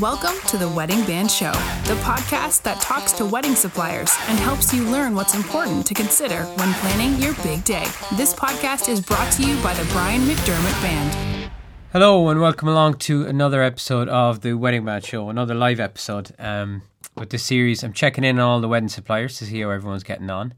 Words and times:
Welcome 0.00 0.36
to 0.46 0.56
the 0.56 0.68
Wedding 0.68 1.04
Band 1.06 1.28
Show, 1.28 1.50
the 1.50 1.98
podcast 2.04 2.62
that 2.62 2.80
talks 2.80 3.10
to 3.14 3.24
wedding 3.24 3.56
suppliers 3.56 4.16
and 4.28 4.38
helps 4.38 4.72
you 4.72 4.84
learn 4.84 5.16
what's 5.16 5.34
important 5.34 5.86
to 5.86 5.94
consider 5.94 6.44
when 6.44 6.72
planning 6.74 7.20
your 7.20 7.34
big 7.42 7.64
day. 7.64 7.84
This 8.14 8.32
podcast 8.32 8.88
is 8.88 9.00
brought 9.00 9.32
to 9.32 9.42
you 9.42 9.60
by 9.60 9.74
the 9.74 9.82
Brian 9.90 10.20
McDermott 10.20 10.80
Band. 10.82 11.50
Hello 11.92 12.28
and 12.28 12.40
welcome 12.40 12.68
along 12.68 12.98
to 12.98 13.26
another 13.26 13.60
episode 13.60 14.08
of 14.08 14.42
the 14.42 14.54
Wedding 14.54 14.84
Band 14.84 15.04
Show, 15.04 15.30
another 15.30 15.56
live 15.56 15.80
episode. 15.80 16.30
Um, 16.38 16.82
with 17.16 17.30
this 17.30 17.42
series, 17.42 17.82
I'm 17.82 17.92
checking 17.92 18.22
in 18.22 18.38
on 18.38 18.48
all 18.48 18.60
the 18.60 18.68
wedding 18.68 18.88
suppliers 18.88 19.36
to 19.38 19.46
see 19.46 19.62
how 19.62 19.70
everyone's 19.70 20.04
getting 20.04 20.30
on. 20.30 20.54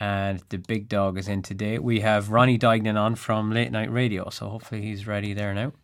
And 0.00 0.42
the 0.48 0.58
big 0.58 0.88
dog 0.88 1.16
is 1.16 1.28
in 1.28 1.42
today. 1.42 1.78
We 1.78 2.00
have 2.00 2.30
Ronnie 2.30 2.58
Duignan 2.58 2.98
on 2.98 3.14
from 3.14 3.52
Late 3.52 3.70
Nite 3.70 3.92
Radio, 3.92 4.30
so 4.30 4.48
hopefully 4.48 4.82
he's 4.82 5.06
ready 5.06 5.32
there 5.32 5.54
now. 5.54 5.74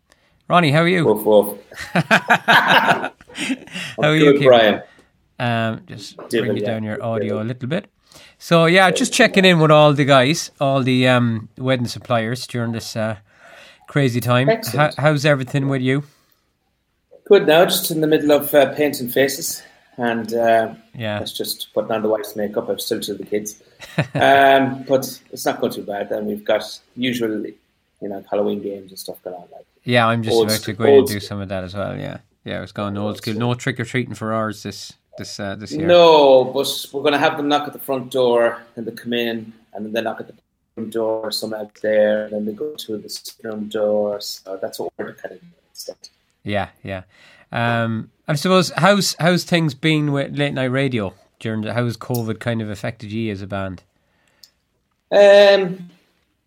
Ronnie, 0.47 0.71
how 0.71 0.81
are 0.81 0.87
you? 0.87 1.05
Woof 1.05 1.25
woof. 1.25 1.57
how 1.93 3.11
are 3.97 4.15
you. 4.15 4.39
Brian. 4.39 4.81
Um, 5.39 5.81
just 5.85 6.17
Divil, 6.29 6.47
bring 6.47 6.57
you 6.57 6.63
yeah. 6.63 6.71
down 6.71 6.83
your 6.83 7.03
audio 7.03 7.41
a 7.41 7.43
little 7.43 7.67
bit. 7.67 7.87
So 8.39 8.65
yeah, 8.65 8.89
just 8.91 9.13
checking 9.13 9.45
in 9.45 9.59
with 9.59 9.71
all 9.71 9.93
the 9.93 10.05
guys, 10.05 10.51
all 10.59 10.83
the 10.83 11.07
um, 11.07 11.49
wedding 11.57 11.87
suppliers 11.87 12.47
during 12.47 12.71
this 12.71 12.95
uh, 12.95 13.17
crazy 13.87 14.21
time. 14.21 14.47
How, 14.73 14.91
how's 14.97 15.25
everything 15.25 15.67
with 15.67 15.81
you? 15.81 16.03
Good 17.25 17.47
now, 17.47 17.65
just 17.65 17.91
in 17.91 18.01
the 18.01 18.07
middle 18.07 18.31
of 18.31 18.53
uh, 18.55 18.73
painting 18.73 19.09
faces. 19.09 19.61
And 19.97 20.31
uh, 20.33 20.75
Yeah. 20.95 21.19
that's 21.19 21.33
just 21.33 21.73
putting 21.73 21.91
on 21.91 22.03
the 22.03 22.09
wife's 22.09 22.35
makeup. 22.35 22.69
I've 22.69 22.79
still 22.79 23.01
to 23.01 23.15
the 23.15 23.25
kids. 23.25 23.61
um, 24.13 24.83
but 24.87 25.19
it's 25.31 25.45
not 25.45 25.59
going 25.59 25.73
too 25.73 25.83
bad. 25.83 26.11
And 26.11 26.27
we've 26.27 26.45
got 26.45 26.63
usual, 26.95 27.43
you 28.01 28.09
know, 28.09 28.23
Halloween 28.29 28.61
games 28.61 28.91
and 28.91 28.99
stuff 28.99 29.21
going 29.23 29.35
on. 29.35 29.41
Like 29.43 29.49
that. 29.51 29.65
Yeah, 29.83 30.07
I'm 30.07 30.23
just 30.23 30.41
about 30.41 30.59
to 30.61 30.73
go 30.73 30.99
and 30.99 31.07
do 31.07 31.19
some 31.19 31.41
of 31.41 31.49
that 31.49 31.63
as 31.63 31.73
well. 31.73 31.97
Yeah, 31.97 32.19
yeah, 32.43 32.57
I 32.57 32.61
was 32.61 32.71
going 32.71 32.97
old 32.97 33.17
school. 33.17 33.33
No 33.33 33.53
trick 33.53 33.79
or 33.79 33.85
treating 33.85 34.13
for 34.13 34.33
ours 34.33 34.63
this 34.63 34.93
this 35.17 35.39
uh, 35.39 35.55
this 35.55 35.71
year. 35.71 35.87
No, 35.87 36.45
but 36.45 36.67
we're 36.93 37.01
going 37.01 37.13
to 37.13 37.19
have 37.19 37.37
them 37.37 37.47
knock 37.47 37.67
at 37.67 37.73
the 37.73 37.79
front 37.79 38.11
door 38.11 38.61
and 38.75 38.85
they 38.85 38.91
come 38.91 39.13
in 39.13 39.53
and 39.73 39.85
then 39.85 39.93
they 39.93 40.01
knock 40.01 40.19
at 40.19 40.27
the 40.27 40.33
room 40.75 40.89
door, 40.89 41.31
some 41.31 41.53
out 41.53 41.73
there, 41.81 42.25
and 42.25 42.33
then 42.33 42.45
they 42.45 42.53
go 42.53 42.73
to 42.75 42.97
the 42.97 43.09
sitting 43.09 43.49
room 43.49 43.67
door. 43.67 44.21
So 44.21 44.57
that's 44.61 44.79
what 44.79 44.93
we're 44.97 45.13
kind 45.13 45.35
of 45.35 45.41
doing 45.41 45.53
instead. 45.71 45.97
Yeah, 46.43 46.69
yeah. 46.83 47.03
Um, 47.51 48.11
I 48.27 48.35
suppose 48.35 48.71
how's 48.75 49.15
how's 49.19 49.43
things 49.43 49.73
been 49.73 50.11
with 50.11 50.37
Late 50.37 50.53
Nite 50.53 50.71
Radio 50.71 51.13
during 51.39 51.61
the, 51.61 51.73
how's 51.73 51.97
COVID 51.97 52.39
kind 52.39 52.61
of 52.61 52.69
affected 52.69 53.11
you 53.11 53.31
as 53.31 53.41
a 53.41 53.47
band? 53.47 53.83
Um, 55.11 55.89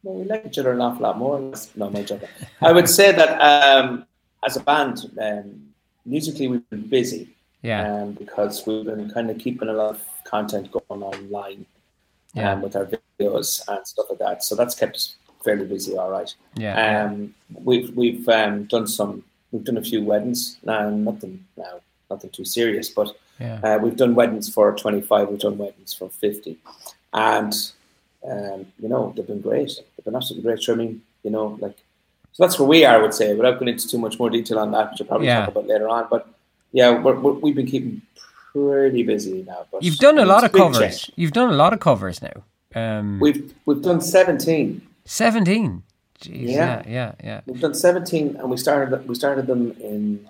well, 0.02 0.14
we 0.16 0.24
like 0.24 0.46
each 0.46 0.58
other 0.58 0.72
an 0.72 0.80
awful 0.80 1.02
lot 1.02 1.18
more. 1.18 1.38
No, 1.76 1.88
not 1.88 2.06
joking. 2.06 2.28
I 2.60 2.72
would 2.72 2.88
say 2.88 3.12
that 3.12 3.38
um, 3.40 4.04
as 4.44 4.56
a 4.56 4.60
band, 4.60 5.10
um, 5.20 5.62
musically 6.06 6.48
we've 6.48 6.68
been 6.70 6.86
busy 6.88 7.28
Yeah, 7.62 8.02
um, 8.02 8.12
because 8.12 8.66
we've 8.66 8.84
been 8.84 9.10
kind 9.10 9.30
of 9.30 9.38
keeping 9.38 9.68
a 9.68 9.72
lot 9.72 9.90
of 9.96 10.02
content 10.24 10.70
going 10.72 11.02
online 11.02 11.66
Yeah. 12.34 12.52
um, 12.52 12.62
with 12.62 12.76
our 12.76 12.86
videos 12.86 13.62
and 13.68 13.86
stuff 13.86 14.06
like 14.10 14.18
that. 14.20 14.42
So 14.44 14.54
that's 14.54 14.74
kept 14.74 14.96
us 14.96 15.16
fairly 15.44 15.66
busy, 15.66 15.96
all 15.96 16.10
right. 16.10 16.34
yeah, 16.56 17.04
Um, 17.04 17.34
we've 17.64 17.94
we've 17.96 18.28
um, 18.28 18.64
done 18.64 18.86
some. 18.86 19.24
We've 19.52 19.64
done 19.64 19.78
a 19.78 19.82
few 19.82 20.02
weddings. 20.04 20.58
Now, 20.62 20.88
nothing 20.90 21.44
now, 21.56 21.80
nothing 22.10 22.30
too 22.30 22.44
serious, 22.44 22.88
but 22.88 23.16
yeah, 23.40 23.58
uh, 23.64 23.78
we've 23.78 23.96
done 23.96 24.14
weddings 24.14 24.48
for 24.48 24.72
25, 24.76 25.28
we've 25.28 25.38
done 25.40 25.58
weddings 25.58 25.92
for 25.92 26.08
50. 26.08 26.56
And, 27.14 27.52
um, 28.28 28.66
you 28.78 28.88
know, 28.88 29.12
they've 29.16 29.26
been 29.26 29.40
great. 29.40 29.72
They've 29.96 30.04
been 30.04 30.14
absolutely 30.16 30.48
great. 30.50 30.62
So, 30.62 30.72
I 30.72 30.76
mean, 30.76 31.02
you 31.22 31.30
know, 31.30 31.58
like, 31.60 31.76
so 32.32 32.44
that's 32.44 32.58
where 32.58 32.68
we 32.68 32.84
are, 32.84 32.96
I 32.98 33.02
would 33.02 33.14
say, 33.14 33.34
without 33.34 33.58
going 33.58 33.68
into 33.68 33.88
too 33.88 33.98
much 33.98 34.18
more 34.18 34.30
detail 34.30 34.58
on 34.58 34.70
that, 34.72 34.92
which 34.92 35.00
I'll 35.00 35.06
probably 35.06 35.26
Yeah. 35.26 35.40
talk 35.40 35.48
about 35.50 35.66
later 35.66 35.88
on. 35.88 36.06
But 36.10 36.28
yeah, 36.72 36.98
we're, 36.98 37.18
we're, 37.18 37.32
we've 37.32 37.54
been 37.54 37.66
keeping 37.66 38.02
pretty 38.52 39.02
busy 39.02 39.42
now. 39.46 39.66
But, 39.72 39.82
You've 39.82 39.96
done 39.98 40.18
a 40.18 40.24
lot 40.26 40.44
of 40.44 40.52
covers. 40.52 40.78
change. 40.78 41.12
You've 41.16 41.32
done 41.32 41.50
a 41.50 41.56
lot 41.56 41.72
of 41.72 41.80
covers 41.80 42.20
now. 42.22 42.44
Um, 42.74 43.18
We've, 43.20 43.52
we've 43.66 43.82
done 43.82 44.00
17. 44.00 44.80
seventeen. 45.04 45.82
Jeez, 46.20 46.50
yeah, 46.50 46.52
Yeah. 46.52 46.82
yeah, 46.86 47.12
yeah. 47.24 47.40
We've 47.46 47.60
done 47.60 47.74
17 47.74 48.36
and 48.36 48.50
we 48.50 48.56
started, 48.58 49.08
we 49.08 49.14
started 49.14 49.46
them 49.46 49.72
in 49.80 50.28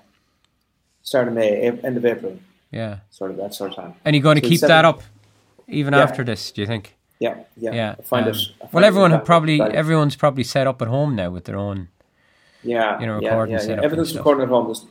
start 1.03 1.27
of 1.29 1.35
May, 1.35 1.69
end 1.83 1.97
of 1.97 2.05
April, 2.07 2.39
yeah. 2.71 2.99
sort 3.11 3.33
of 3.33 3.37
that 3.39 3.53
sort 3.55 3.71
of 3.73 3.77
time. 3.77 3.95
And 4.05 4.15
you're 4.15 4.23
going 4.23 4.37
to 4.41 4.43
So 4.47 4.49
keep 4.49 4.61
that 4.61 4.85
up 4.85 5.03
even 5.67 5.93
Yeah. 5.95 6.01
after 6.03 6.23
this? 6.25 6.53
Do 6.53 6.61
you 6.61 6.67
think? 6.69 6.97
Yeah, 7.21 7.37
yeah. 7.57 7.73
Yeah. 7.73 7.95
I 7.99 8.03
find 8.03 8.27
um, 8.27 8.33
it. 8.33 8.39
I 8.39 8.59
find 8.63 8.73
well, 8.73 8.85
everyone 8.85 9.21
probably 9.25 9.59
that- 9.59 9.73
everyone's 9.75 10.17
probably 10.17 10.45
set 10.45 10.67
up 10.67 10.83
at 10.83 10.89
home 10.89 11.15
now 11.15 11.31
with 11.31 11.45
their 11.45 11.57
own. 11.57 11.89
yeah, 12.65 12.99
you 13.01 13.07
know, 13.07 13.15
recording 13.19 13.55
yeah, 13.55 13.61
setup 13.61 13.77
yeah. 13.79 13.85
Everything's 13.85 14.17
recorded 14.17 14.43
at 14.45 14.49
home. 14.49 14.67
There's, 14.67 14.85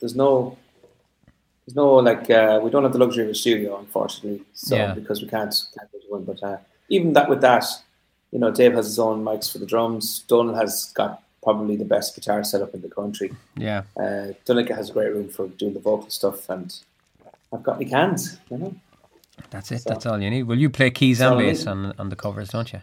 there's 0.00 0.14
no, 0.16 0.58
there's 1.64 1.76
no 1.76 1.94
like 1.94 2.28
uh, 2.30 2.60
we 2.62 2.70
don't 2.70 2.82
have 2.82 2.92
the 2.92 2.98
luxury 2.98 3.24
of 3.24 3.30
a 3.30 3.34
studio, 3.34 3.78
unfortunately. 3.78 4.42
So 4.52 4.76
Yeah. 4.76 4.94
because 4.94 5.22
we 5.22 5.28
can't, 5.28 5.54
can't 5.76 5.88
one. 6.12 6.24
But 6.24 6.42
uh, 6.42 6.58
even 6.88 7.14
that 7.14 7.28
with 7.28 7.40
that, 7.40 7.64
you 8.30 8.38
know, 8.38 8.50
Dave 8.50 8.74
has 8.74 8.86
his 8.86 8.98
own 8.98 9.24
mics 9.24 9.50
for 9.50 9.58
the 9.58 9.66
drums. 9.66 10.20
Donald 10.28 10.56
has 10.56 10.92
got 10.94 11.22
probably 11.42 11.76
the 11.76 11.84
best 11.84 12.14
guitar 12.14 12.44
setup 12.44 12.72
in 12.74 12.82
the 12.82 12.88
country. 12.88 13.32
Yeah, 13.56 13.82
Uh, 13.96 14.28
Donica 14.44 14.74
has 14.74 14.90
a 14.90 14.92
great 14.92 15.12
room 15.12 15.28
for 15.28 15.48
doing 15.48 15.74
the 15.74 15.80
vocal 15.80 16.08
stuff, 16.10 16.48
and 16.48 16.72
I've 17.52 17.62
got 17.64 17.78
my 17.80 17.84
cans. 17.84 18.38
You 18.50 18.58
know, 18.58 18.74
that's 19.50 19.70
it. 19.72 19.80
So- 19.80 19.90
That's 19.90 20.06
all 20.06 20.20
you 20.20 20.30
need. 20.30 20.44
Well, 20.44 20.58
you 20.58 20.70
play 20.70 20.90
keys 20.90 21.20
and 21.20 21.38
bass 21.38 21.66
on 21.66 21.92
on 21.98 22.08
the 22.08 22.16
covers, 22.16 22.48
don't 22.50 22.72
you? 22.72 22.80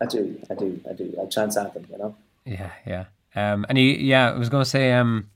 I 0.00 0.06
do, 0.06 0.38
I 0.50 0.54
do, 0.54 0.80
I 0.88 0.92
do. 0.92 1.14
I 1.22 1.26
chance 1.26 1.56
anthem. 1.56 1.86
You 1.90 1.98
know. 1.98 2.16
Yeah, 2.44 2.70
yeah. 2.86 3.04
Um, 3.34 3.66
and 3.68 3.76
you, 3.78 3.84
yeah, 3.84 4.30
I 4.30 4.38
was 4.38 4.48
going 4.48 4.62
to 4.64 4.68
say, 4.68 4.92
um, 4.92 5.28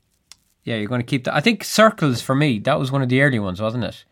yeah, 0.64 0.76
you're 0.76 0.88
going 0.88 1.00
to 1.00 1.06
keep 1.06 1.24
that. 1.24 1.34
I 1.34 1.40
think 1.40 1.64
circles 1.64 2.20
for 2.22 2.34
me. 2.34 2.58
That 2.60 2.78
was 2.78 2.90
one 2.92 3.02
of 3.02 3.08
the 3.08 3.20
early 3.22 3.38
ones, 3.38 3.60
wasn't 3.60 3.84
it? 3.84 4.04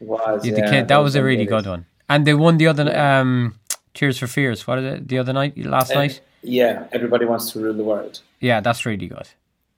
It 0.00 0.06
was 0.06 0.44
Yeah, 0.46 0.56
yeah, 0.58 0.70
kid. 0.70 0.88
That 0.88 0.98
was 0.98 1.14
a 1.16 1.22
really 1.22 1.46
good 1.46 1.66
one. 1.66 1.86
And 2.08 2.26
they 2.26 2.34
won 2.34 2.56
the 2.58 2.66
other 2.68 2.96
um, 2.98 3.54
Tears 3.94 4.18
for 4.18 4.26
Fears. 4.26 4.66
What 4.66 4.78
is 4.78 4.84
it? 4.94 5.08
The 5.08 5.18
other 5.18 5.32
night, 5.32 5.56
last 5.58 5.90
Uh, 5.92 5.94
night. 5.96 6.20
Yeah, 6.42 6.84
everybody 6.92 7.24
wants 7.24 7.50
to 7.52 7.60
rule 7.60 7.74
the 7.74 7.82
world. 7.84 8.20
Yeah, 8.40 8.60
that's 8.60 8.86
really 8.86 9.08
good. 9.08 9.28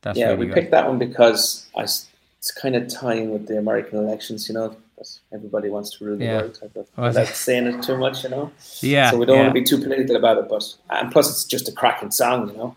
That's 0.03 0.19
yeah, 0.19 0.27
really 0.27 0.39
we 0.41 0.47
good. 0.47 0.55
picked 0.55 0.71
that 0.73 0.87
one 0.89 0.99
because 0.99 1.67
I, 1.77 1.83
it's 1.83 2.51
kind 2.61 2.77
of 2.77 2.89
tying 2.89 3.31
with 3.33 3.47
the 3.47 3.57
American 3.59 3.99
elections, 3.99 4.49
you 4.49 4.55
know. 4.55 4.77
Because 4.99 5.21
Everybody 5.33 5.69
wants 5.69 5.91
to 5.99 6.05
rule 6.05 6.17
the 6.19 6.25
Yeah. 6.25 6.39
world, 6.41 6.55
type 6.61 6.77
of, 6.77 6.87
Well, 6.97 7.09
without 7.09 7.29
saying 7.29 7.67
it 7.67 7.83
too 7.83 7.97
much, 7.97 8.25
you 8.25 8.31
know. 8.31 8.51
Yeah, 8.81 9.11
so 9.11 9.19
we 9.19 9.27
don't 9.27 9.37
yeah, 9.37 9.43
want 9.45 9.55
to 9.55 9.61
be 9.61 9.65
too 9.65 9.79
political 9.79 10.17
about 10.17 10.39
it, 10.39 10.49
but 10.49 10.65
and 10.91 11.13
plus 11.13 11.31
it's 11.31 11.45
just 11.45 11.69
a 11.69 11.73
cracking 11.73 12.11
song, 12.11 12.49
you 12.51 12.57
know. 12.57 12.77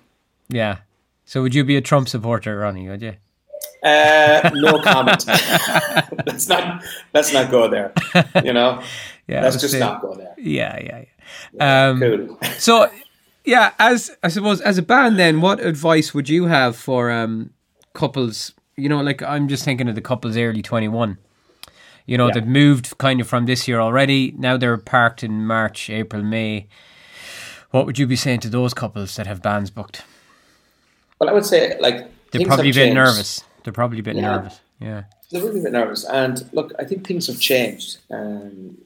yeah. 0.50 0.78
So 1.26 1.42
would 1.42 1.56
you 1.56 1.64
be 1.64 1.78
a 1.78 1.82
Trump 1.82 2.10
supporter, 2.10 2.58
Ronnie? 2.60 2.90
Would 2.90 3.02
you? 3.02 3.14
Uh, 3.84 4.50
no 4.54 4.80
comment. 4.84 5.26
let's 6.28 6.48
not 6.50 6.84
let's 7.14 7.32
not 7.34 7.50
go 7.50 7.68
there. 7.70 7.94
You 8.44 8.54
know, 8.54 8.82
Yeah, 9.28 9.42
let's 9.44 9.58
just 9.62 9.72
say- 9.74 9.80
not 9.80 10.02
go 10.02 10.14
there. 10.16 10.34
Yeah, 10.38 10.78
yeah, 10.84 11.04
yeah. 11.54 11.90
Um, 11.90 12.00
Cool. 12.00 12.38
So, 12.58 12.90
yeah, 13.46 13.72
as 13.80 14.12
I 14.24 14.28
suppose 14.28 14.60
as 14.62 14.78
a 14.78 14.82
band, 14.82 15.18
then 15.18 15.40
what 15.42 15.60
advice 15.62 16.14
would 16.14 16.28
you 16.30 16.46
have 16.48 16.76
for 16.76 17.10
um, 17.10 17.52
couples? 17.94 18.54
You 18.76 18.90
know, 18.90 19.02
like 19.02 19.22
I'm 19.24 19.48
just 19.48 19.64
thinking 19.64 19.88
of 19.88 19.96
the 19.96 20.02
couples 20.02 20.36
early 20.38 20.62
21. 20.62 21.18
You 22.06 22.18
know, 22.18 22.28
Yeah. 22.28 22.34
they've 22.36 22.48
moved 22.48 22.98
kind 22.98 23.22
of 23.22 23.28
from 23.28 23.46
this 23.46 23.68
year 23.68 23.80
already. 23.80 24.34
Now 24.38 24.58
they're 24.58 24.78
parked 24.78 25.24
in 25.24 25.46
March, 25.46 25.90
April, 25.90 26.24
May. 26.24 26.68
What 27.72 27.86
would 27.86 27.98
you 28.00 28.08
be 28.08 28.16
saying 28.16 28.42
to 28.42 28.50
those 28.50 28.74
couples 28.74 29.16
that 29.16 29.28
have 29.28 29.42
bands 29.42 29.70
booked? 29.70 30.04
Well, 31.20 31.30
I 31.30 31.34
would 31.34 31.46
say 31.46 31.78
like 31.80 32.08
They're 32.32 32.46
probably 32.46 32.70
a 32.70 32.74
bit 32.74 32.76
changed. 32.86 32.96
nervous. 32.96 33.44
They're 33.64 33.74
probably 33.74 34.00
a 34.00 34.04
bit 34.04 34.16
Yeah. 34.16 34.22
nervous. 34.36 34.60
Yeah. 34.80 35.04
They're 35.30 35.42
really 35.42 35.60
a 35.62 35.64
bit 35.64 35.72
nervous. 35.74 36.04
And 36.06 36.50
look, 36.52 36.74
I 36.80 36.84
think 36.84 37.06
things 37.08 37.28
have 37.28 37.40
changed. 37.40 38.00
Um, 38.10 38.78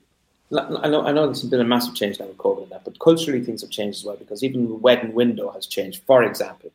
I 0.56 0.88
know, 0.90 1.02
I 1.04 1.12
know 1.12 1.26
there's 1.26 1.42
been 1.44 1.60
a 1.60 1.64
massive 1.64 1.96
change 1.96 2.20
now 2.20 2.28
with 2.28 2.38
COVID 2.38 2.64
and 2.64 2.72
that, 2.72 2.84
but 2.86 3.00
culturally 3.00 3.42
things 3.44 3.62
have 3.62 3.72
changed 3.72 4.00
as 4.00 4.06
well 4.06 4.16
because 4.16 4.44
even 4.44 4.68
the 4.68 4.76
wedding 4.76 5.14
window 5.14 5.50
has 5.52 5.66
changed. 5.66 6.04
For 6.06 6.22
example, 6.24 6.70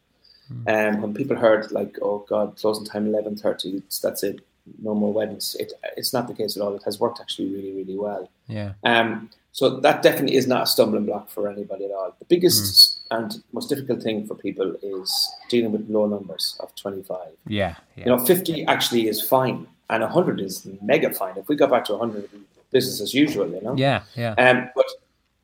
um, 0.66 1.00
when 1.02 1.14
people 1.14 1.36
heard 1.36 1.70
like, 1.70 1.96
"Oh 2.02 2.24
God, 2.28 2.56
closing 2.56 2.84
time 2.84 3.06
eleven 3.06 3.36
thirty, 3.36 3.82
that's 4.03 4.24
it, 4.24 4.41
no 4.82 4.94
more 4.94 5.12
weddings," 5.12 5.56
it, 5.58 5.72
it's 5.96 6.12
not 6.12 6.28
the 6.28 6.34
case 6.34 6.56
at 6.56 6.62
all. 6.62 6.74
It 6.74 6.82
has 6.84 7.00
worked 7.00 7.20
actually 7.20 7.52
really, 7.52 7.72
really 7.72 7.96
well. 7.96 8.30
Yeah. 8.46 8.72
Um, 8.84 9.30
so 9.52 9.80
that 9.80 10.02
definitely 10.02 10.36
is 10.36 10.46
not 10.46 10.62
a 10.62 10.66
stumbling 10.66 11.06
block 11.06 11.28
for 11.28 11.48
anybody 11.48 11.84
at 11.86 11.90
all. 11.90 12.14
The 12.18 12.24
biggest 12.24 13.00
and 13.10 13.42
most 13.52 13.68
difficult 13.68 14.02
thing 14.02 14.26
for 14.26 14.36
people 14.36 14.76
is 14.82 15.34
dealing 15.48 15.72
with 15.72 15.88
low 15.88 16.06
numbers 16.06 16.56
of 16.60 16.74
twenty 16.76 17.02
five. 17.02 17.32
Yeah. 17.46 17.74
Yeah. 17.96 18.04
You 18.04 18.16
know, 18.16 18.18
50 18.24 18.64
actually 18.66 19.08
is 19.08 19.20
fine, 19.20 19.66
and 19.90 20.02
100 20.02 20.40
is 20.40 20.66
mega 20.80 21.12
fine. 21.12 21.36
If 21.36 21.48
we 21.48 21.56
go 21.56 21.66
back 21.66 21.84
to 21.86 21.94
100, 21.94 22.30
business 22.70 23.00
as 23.00 23.12
usual, 23.12 23.48
you 23.50 23.60
know. 23.60 23.74
yeah. 23.76 24.02
Yeah. 24.14 24.32
Um, 24.34 24.70
but, 24.74 24.86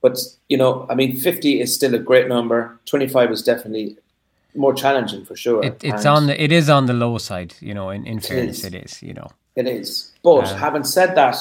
but 0.00 0.18
you 0.48 0.56
know, 0.56 0.86
I 0.88 0.94
mean, 0.94 1.16
50 1.16 1.60
is 1.60 1.74
still 1.74 1.94
a 1.94 1.98
great 1.98 2.28
number. 2.28 2.78
25 2.86 3.30
is 3.32 3.42
definitely 3.42 3.96
more 4.56 4.74
challenging 4.74 5.24
for 5.24 5.36
sure. 5.36 5.62
It, 5.64 5.82
it's 5.84 6.04
And 6.04 6.16
on 6.16 6.26
the 6.28 6.42
it 6.42 6.52
is 6.52 6.68
on 6.68 6.86
the 6.86 6.92
low 6.94 7.18
side, 7.18 7.54
you 7.60 7.74
know. 7.74 7.90
In, 7.90 8.06
in 8.06 8.18
It 8.18 8.24
fairness, 8.26 8.58
is. 8.58 8.64
it 8.64 8.74
is. 8.74 9.02
You 9.02 9.14
know. 9.14 9.28
It 9.54 9.66
is. 9.66 10.12
But 10.22 10.48
Um, 10.52 10.58
having 10.58 10.84
said 10.84 11.14
that, 11.16 11.36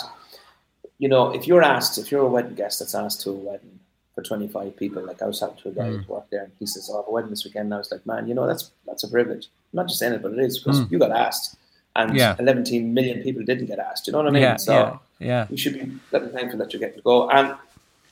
you 0.99 1.09
know, 1.09 1.31
if 1.33 1.47
you're 1.47 1.63
asked, 1.63 1.97
if 1.97 2.11
you're 2.11 2.21
a 2.25 2.29
wedding 2.29 2.55
guest 2.55 2.79
that's 2.79 2.95
asked 2.95 3.21
to 3.21 3.29
a 3.31 3.33
wedding 3.33 3.79
for 4.13 4.21
25 4.23 4.77
people, 4.77 5.03
like 5.05 5.21
I 5.21 5.25
was 5.25 5.39
talking 5.39 5.61
to 5.63 5.69
a 5.69 5.71
guy 5.73 5.89
Mm. 5.89 6.01
at 6.03 6.09
work 6.09 6.25
there, 6.31 6.43
and 6.43 6.51
he 6.59 6.65
says, 6.65 6.89
"Oh, 6.89 6.95
I 6.95 6.97
have 7.01 7.07
a 7.09 7.11
wedding 7.11 7.29
this 7.31 7.43
weekend." 7.45 7.65
And 7.65 7.73
I 7.73 7.77
was 7.79 7.91
like, 7.91 8.05
"Man, 8.05 8.27
you 8.29 8.33
know, 8.33 8.47
that's 8.47 8.71
that's 8.87 9.03
a 9.03 9.09
privilege." 9.09 9.45
I'm 9.73 9.77
not 9.79 9.87
just 9.87 9.99
saying 9.99 10.13
it, 10.13 10.21
but 10.21 10.31
it 10.33 10.39
is 10.39 10.57
because 10.59 10.79
Mm. 10.81 10.91
you 10.91 10.97
got 10.99 11.11
asked, 11.11 11.57
and 11.95 12.15
Yeah. 12.15 12.35
11 12.39 12.93
million 12.93 13.21
people 13.23 13.43
didn't 13.43 13.65
get 13.65 13.79
asked. 13.79 14.07
You 14.07 14.13
know 14.13 14.19
what 14.19 14.27
I 14.27 14.31
mean? 14.31 14.43
Yeah, 14.43 14.55
so 14.57 14.73
yeah, 14.73 14.97
yeah. 15.19 15.47
you 15.49 15.57
should 15.57 15.73
be 15.73 15.85
bloody 16.11 16.29
thankful 16.37 16.57
that 16.59 16.71
you're 16.71 16.79
getting 16.79 16.97
to 16.97 17.01
go. 17.13 17.29
And 17.29 17.55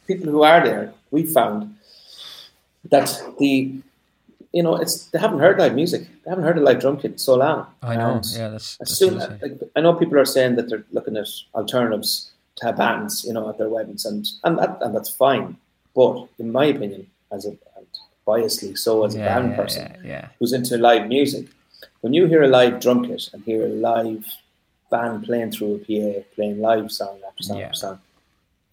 people 0.07 0.29
who 0.33 0.43
are 0.43 0.61
there, 0.69 0.93
we 1.11 1.23
found 1.23 1.75
that 2.89 3.07
the 3.39 3.53
you 4.53 4.63
know 4.63 4.75
it's 4.75 5.07
they 5.07 5.19
haven't 5.19 5.39
heard 5.39 5.57
live 5.57 5.75
music. 5.75 6.07
They 6.23 6.29
haven't 6.29 6.45
heard 6.45 6.57
a 6.57 6.61
live 6.61 6.79
drum 6.79 6.97
kit 6.97 7.11
in 7.11 7.17
so 7.17 7.35
long. 7.35 7.67
I 7.81 7.95
know. 7.95 8.15
And 8.15 8.25
Yeah, 8.33 8.49
that's, 8.49 8.77
that's 8.77 8.97
soon, 8.97 9.17
like, 9.17 9.59
I 9.75 9.81
know 9.81 9.93
people 9.95 10.17
are 10.19 10.25
saying 10.25 10.55
that 10.55 10.69
they're 10.69 10.85
looking 10.91 11.17
at 11.17 11.27
alternatives 11.55 12.31
to 12.57 12.67
have 12.67 12.77
bands, 12.77 13.25
you 13.25 13.33
know, 13.33 13.49
at 13.49 13.57
their 13.57 13.69
weddings, 13.69 14.05
and 14.05 14.25
and 14.43 14.57
that 14.59 14.77
and 14.81 14.95
that's 14.95 15.09
fine. 15.09 15.57
But 15.95 16.27
in 16.39 16.51
my 16.51 16.65
opinion, 16.65 17.07
as 17.31 17.45
a 17.45 17.49
and 17.49 17.87
biasly 18.27 18.77
so 18.77 19.03
as 19.05 19.15
a 19.15 19.19
yeah, 19.19 19.25
band 19.25 19.49
yeah, 19.51 19.55
person 19.57 19.97
yeah, 20.05 20.27
who's 20.39 20.53
into 20.53 20.77
live 20.77 21.07
music, 21.07 21.47
when 22.01 22.13
you 22.13 22.27
hear 22.27 22.43
a 22.43 22.47
live 22.47 22.79
drum 22.79 23.05
kit 23.05 23.29
and 23.33 23.43
hear 23.43 23.65
a 23.65 23.69
live 23.69 24.25
band 24.91 25.23
playing 25.23 25.51
through 25.51 25.75
a 25.75 25.79
PA, 25.79 26.21
playing 26.35 26.61
live 26.61 26.91
song 26.91 27.19
after 27.27 27.43
song 27.43 27.61
after 27.61 27.75
song, 27.75 27.99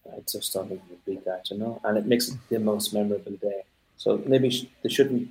uh, 0.06 0.16
it's 0.18 0.32
just 0.32 0.52
don't 0.52 0.68
think 0.68 0.82
you 0.90 0.98
beat 1.06 1.24
that, 1.24 1.50
you 1.50 1.56
know, 1.56 1.80
and 1.84 1.96
it 1.96 2.06
makes 2.06 2.28
it 2.28 2.36
the 2.50 2.58
most 2.58 2.92
memorable 2.92 3.32
day. 3.32 3.62
So 3.96 4.22
maybe 4.26 4.50
sh- 4.50 4.66
they 4.82 4.90
shouldn't. 4.90 5.28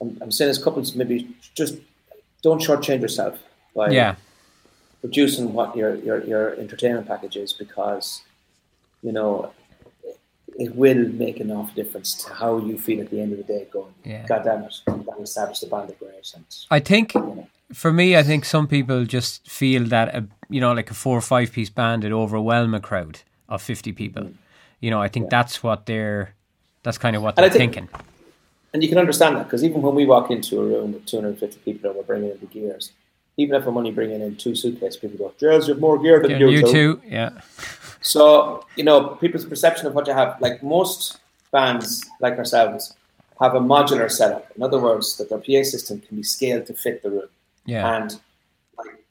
I'm, 0.00 0.18
I'm 0.20 0.30
saying 0.30 0.50
as 0.50 0.58
couples, 0.62 0.94
maybe 0.94 1.28
just 1.54 1.76
don't 2.42 2.60
shortchange 2.60 3.00
yourself 3.00 3.38
by 3.74 3.90
Yeah, 3.90 4.16
reducing 5.02 5.52
what 5.52 5.76
your, 5.76 5.94
your, 5.96 6.24
your 6.24 6.54
entertainment 6.54 7.06
package 7.06 7.36
is 7.36 7.52
because, 7.52 8.22
you 9.02 9.12
know, 9.12 9.52
it 10.58 10.74
will 10.74 11.08
make 11.10 11.38
an 11.40 11.50
awful 11.50 11.74
difference 11.74 12.14
to 12.24 12.32
how 12.32 12.58
you 12.58 12.78
feel 12.78 13.00
at 13.02 13.10
the 13.10 13.20
end 13.20 13.32
of 13.32 13.38
the 13.38 13.44
day 13.44 13.66
going, 13.70 13.92
Yeah. 14.04 14.24
God 14.26 14.44
damn 14.44 14.62
it, 14.64 14.74
that 14.86 15.20
established 15.20 15.60
the 15.62 15.66
band 15.66 15.90
of 15.90 15.96
I 16.70 16.80
think 16.80 17.14
you 17.14 17.20
know, 17.20 17.46
for 17.72 17.92
me, 17.92 18.16
I 18.16 18.22
think 18.22 18.44
some 18.44 18.66
people 18.68 19.04
just 19.04 19.48
feel 19.50 19.84
that 19.84 20.14
a 20.14 20.26
you 20.48 20.60
know 20.60 20.72
like 20.72 20.90
a 20.90 20.94
four 20.94 21.18
or 21.18 21.20
five 21.20 21.52
piece 21.52 21.68
band 21.70 22.04
would 22.04 22.12
overwhelm 22.12 22.74
a 22.74 22.80
crowd 22.80 23.20
of 23.48 23.60
fifty 23.62 23.92
people. 23.92 24.22
Mm. 24.22 24.34
You 24.80 24.90
know, 24.90 25.00
I 25.02 25.08
think 25.08 25.30
that's 25.30 25.62
what 25.62 25.86
they're 25.86 26.34
that's 26.84 26.98
kind 26.98 27.16
of 27.16 27.22
what 27.22 27.36
And 27.38 27.44
they're 27.44 27.50
think- 27.50 27.74
thinking. 27.74 28.00
And 28.76 28.82
you 28.82 28.90
can 28.90 28.98
understand 28.98 29.36
that 29.36 29.44
because 29.44 29.64
even 29.64 29.80
when 29.80 29.94
we 29.94 30.04
walk 30.04 30.30
into 30.30 30.60
a 30.60 30.62
room 30.62 30.92
with 30.92 31.06
250 31.06 31.60
people 31.60 31.88
and 31.88 31.96
we're 31.96 32.04
bringing 32.04 32.30
in 32.30 32.38
the 32.40 32.44
gears, 32.44 32.92
even 33.38 33.56
if 33.56 33.66
I'm 33.66 33.74
only 33.78 33.90
bringing 33.90 34.20
in 34.20 34.36
two 34.36 34.54
suitcases, 34.54 34.98
people 34.98 35.16
go, 35.16 35.32
Jez, 35.40 35.66
you 35.66 35.72
have 35.72 35.80
more 35.80 35.98
gear 35.98 36.20
than 36.20 36.38
you, 36.38 36.50
you 36.50 36.60
do." 36.60 36.70
too, 36.70 37.02
yeah, 37.06 37.30
So, 38.02 38.66
you 38.76 38.84
know, 38.84 39.16
people's 39.16 39.46
perception 39.46 39.86
of 39.86 39.94
what 39.94 40.06
you 40.06 40.12
have, 40.12 40.38
like 40.42 40.62
most 40.62 41.20
bands 41.52 42.04
like 42.20 42.36
ourselves, 42.36 42.94
have 43.40 43.54
a 43.54 43.60
modular 43.60 44.10
setup. 44.10 44.52
In 44.54 44.62
other 44.62 44.78
words, 44.78 45.16
that 45.16 45.30
their 45.30 45.38
PA 45.38 45.64
system 45.64 46.02
can 46.02 46.18
be 46.18 46.22
scaled 46.22 46.66
to 46.66 46.74
fit 46.74 47.02
the 47.02 47.08
room. 47.08 47.28
yeah, 47.64 47.96
And 47.96 48.20
like, 48.76 49.02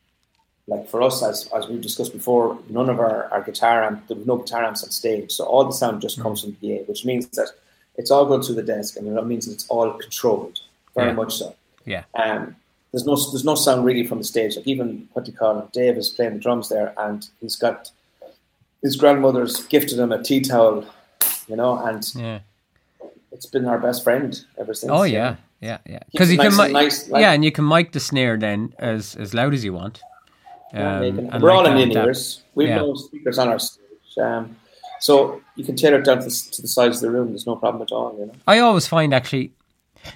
like 0.67 0.87
for 0.87 1.01
us, 1.01 1.23
as, 1.23 1.49
as 1.55 1.67
we've 1.67 1.81
discussed 1.81 2.13
before, 2.13 2.59
none 2.69 2.87
of 2.87 2.99
our, 2.99 3.25
our 3.33 3.41
guitar 3.41 3.83
amp, 3.83 4.07
there 4.09 4.17
was 4.17 4.27
no 4.27 4.37
guitar 4.37 4.63
amps 4.63 4.83
on 4.83 4.91
stage. 4.91 5.31
So 5.31 5.43
all 5.43 5.65
the 5.65 5.73
sound 5.73 6.03
just 6.03 6.21
comes 6.21 6.41
mm. 6.41 6.43
from 6.43 6.57
the 6.61 6.77
PA, 6.77 6.83
which 6.85 7.03
means 7.03 7.25
that 7.29 7.49
it's 7.97 8.11
all 8.11 8.25
going 8.25 8.41
through 8.41 8.55
the 8.55 8.63
desk 8.63 8.97
and 8.97 9.15
that 9.15 9.25
means 9.25 9.47
it's 9.47 9.67
all 9.67 9.91
controlled, 9.93 10.59
very 10.95 11.09
Yeah. 11.09 11.13
much 11.13 11.37
so. 11.37 11.55
yeah, 11.85 12.03
Um, 12.15 12.55
there's 12.91 13.05
no 13.05 13.15
there's 13.31 13.43
no 13.45 13.55
sound 13.55 13.83
really 13.85 14.05
from 14.07 14.17
the 14.19 14.23
stage. 14.23 14.55
Like 14.55 14.67
even 14.67 15.07
what 15.13 15.25
do 15.25 15.31
you 15.31 15.37
call 15.37 15.59
it? 15.59 15.71
Dave 15.73 15.97
is 15.97 16.09
playing 16.09 16.33
the 16.33 16.39
drums 16.39 16.69
there, 16.69 16.93
and 16.97 17.27
he's 17.41 17.55
got 17.57 17.91
his 18.81 18.95
grandmother's 18.95 19.65
gifted 19.65 19.99
him 19.99 20.11
a 20.11 20.21
tea 20.23 20.39
towel, 20.41 20.85
you 21.47 21.55
know, 21.55 21.77
and 21.85 22.03
yeah. 22.15 22.39
it's 23.31 23.45
been 23.45 23.65
our 23.65 23.79
best 23.79 24.03
friend 24.03 24.45
ever 24.57 24.73
since. 24.73 24.91
Oh 24.91 25.03
yeah, 25.03 25.35
yeah, 25.59 25.79
yeah. 25.85 25.99
Because 26.11 26.31
you 26.31 26.37
can, 26.37 26.51
nice 26.55 26.59
and 26.59 26.67
mi- 26.73 26.73
nice, 26.73 27.09
like- 27.09 27.21
yeah, 27.21 27.31
and 27.33 27.43
you 27.43 27.51
can 27.51 27.67
mic 27.67 27.91
the 27.91 27.99
snare 27.99 28.37
then 28.37 28.73
as 28.79 29.15
as 29.17 29.33
loud 29.33 29.53
as 29.53 29.63
you 29.65 29.73
want. 29.73 30.01
Um, 30.73 30.81
can- 30.81 31.29
and 31.33 31.43
we're 31.43 31.49
like 31.55 31.67
all 31.67 31.77
in 31.77 31.91
ears. 31.91 32.41
We 32.55 32.65
have 32.65 32.81
yeah. 32.81 32.87
no 32.87 32.95
speakers 32.95 33.37
on 33.39 33.49
our 33.49 33.59
stage, 33.59 34.17
um, 34.21 34.55
so 34.99 35.41
you 35.55 35.63
can 35.63 35.75
tailor 35.75 35.99
it 35.99 36.05
down 36.05 36.19
to, 36.19 36.25
the- 36.25 36.49
to 36.51 36.61
the 36.61 36.67
size 36.67 36.95
of 36.97 37.01
the 37.01 37.11
room. 37.11 37.29
There's 37.29 37.45
no 37.47 37.55
problem 37.55 37.81
at 37.83 37.91
all. 37.91 38.15
You 38.19 38.25
know. 38.27 38.33
I 38.47 38.59
always 38.59 38.87
find 38.87 39.13
actually 39.13 39.53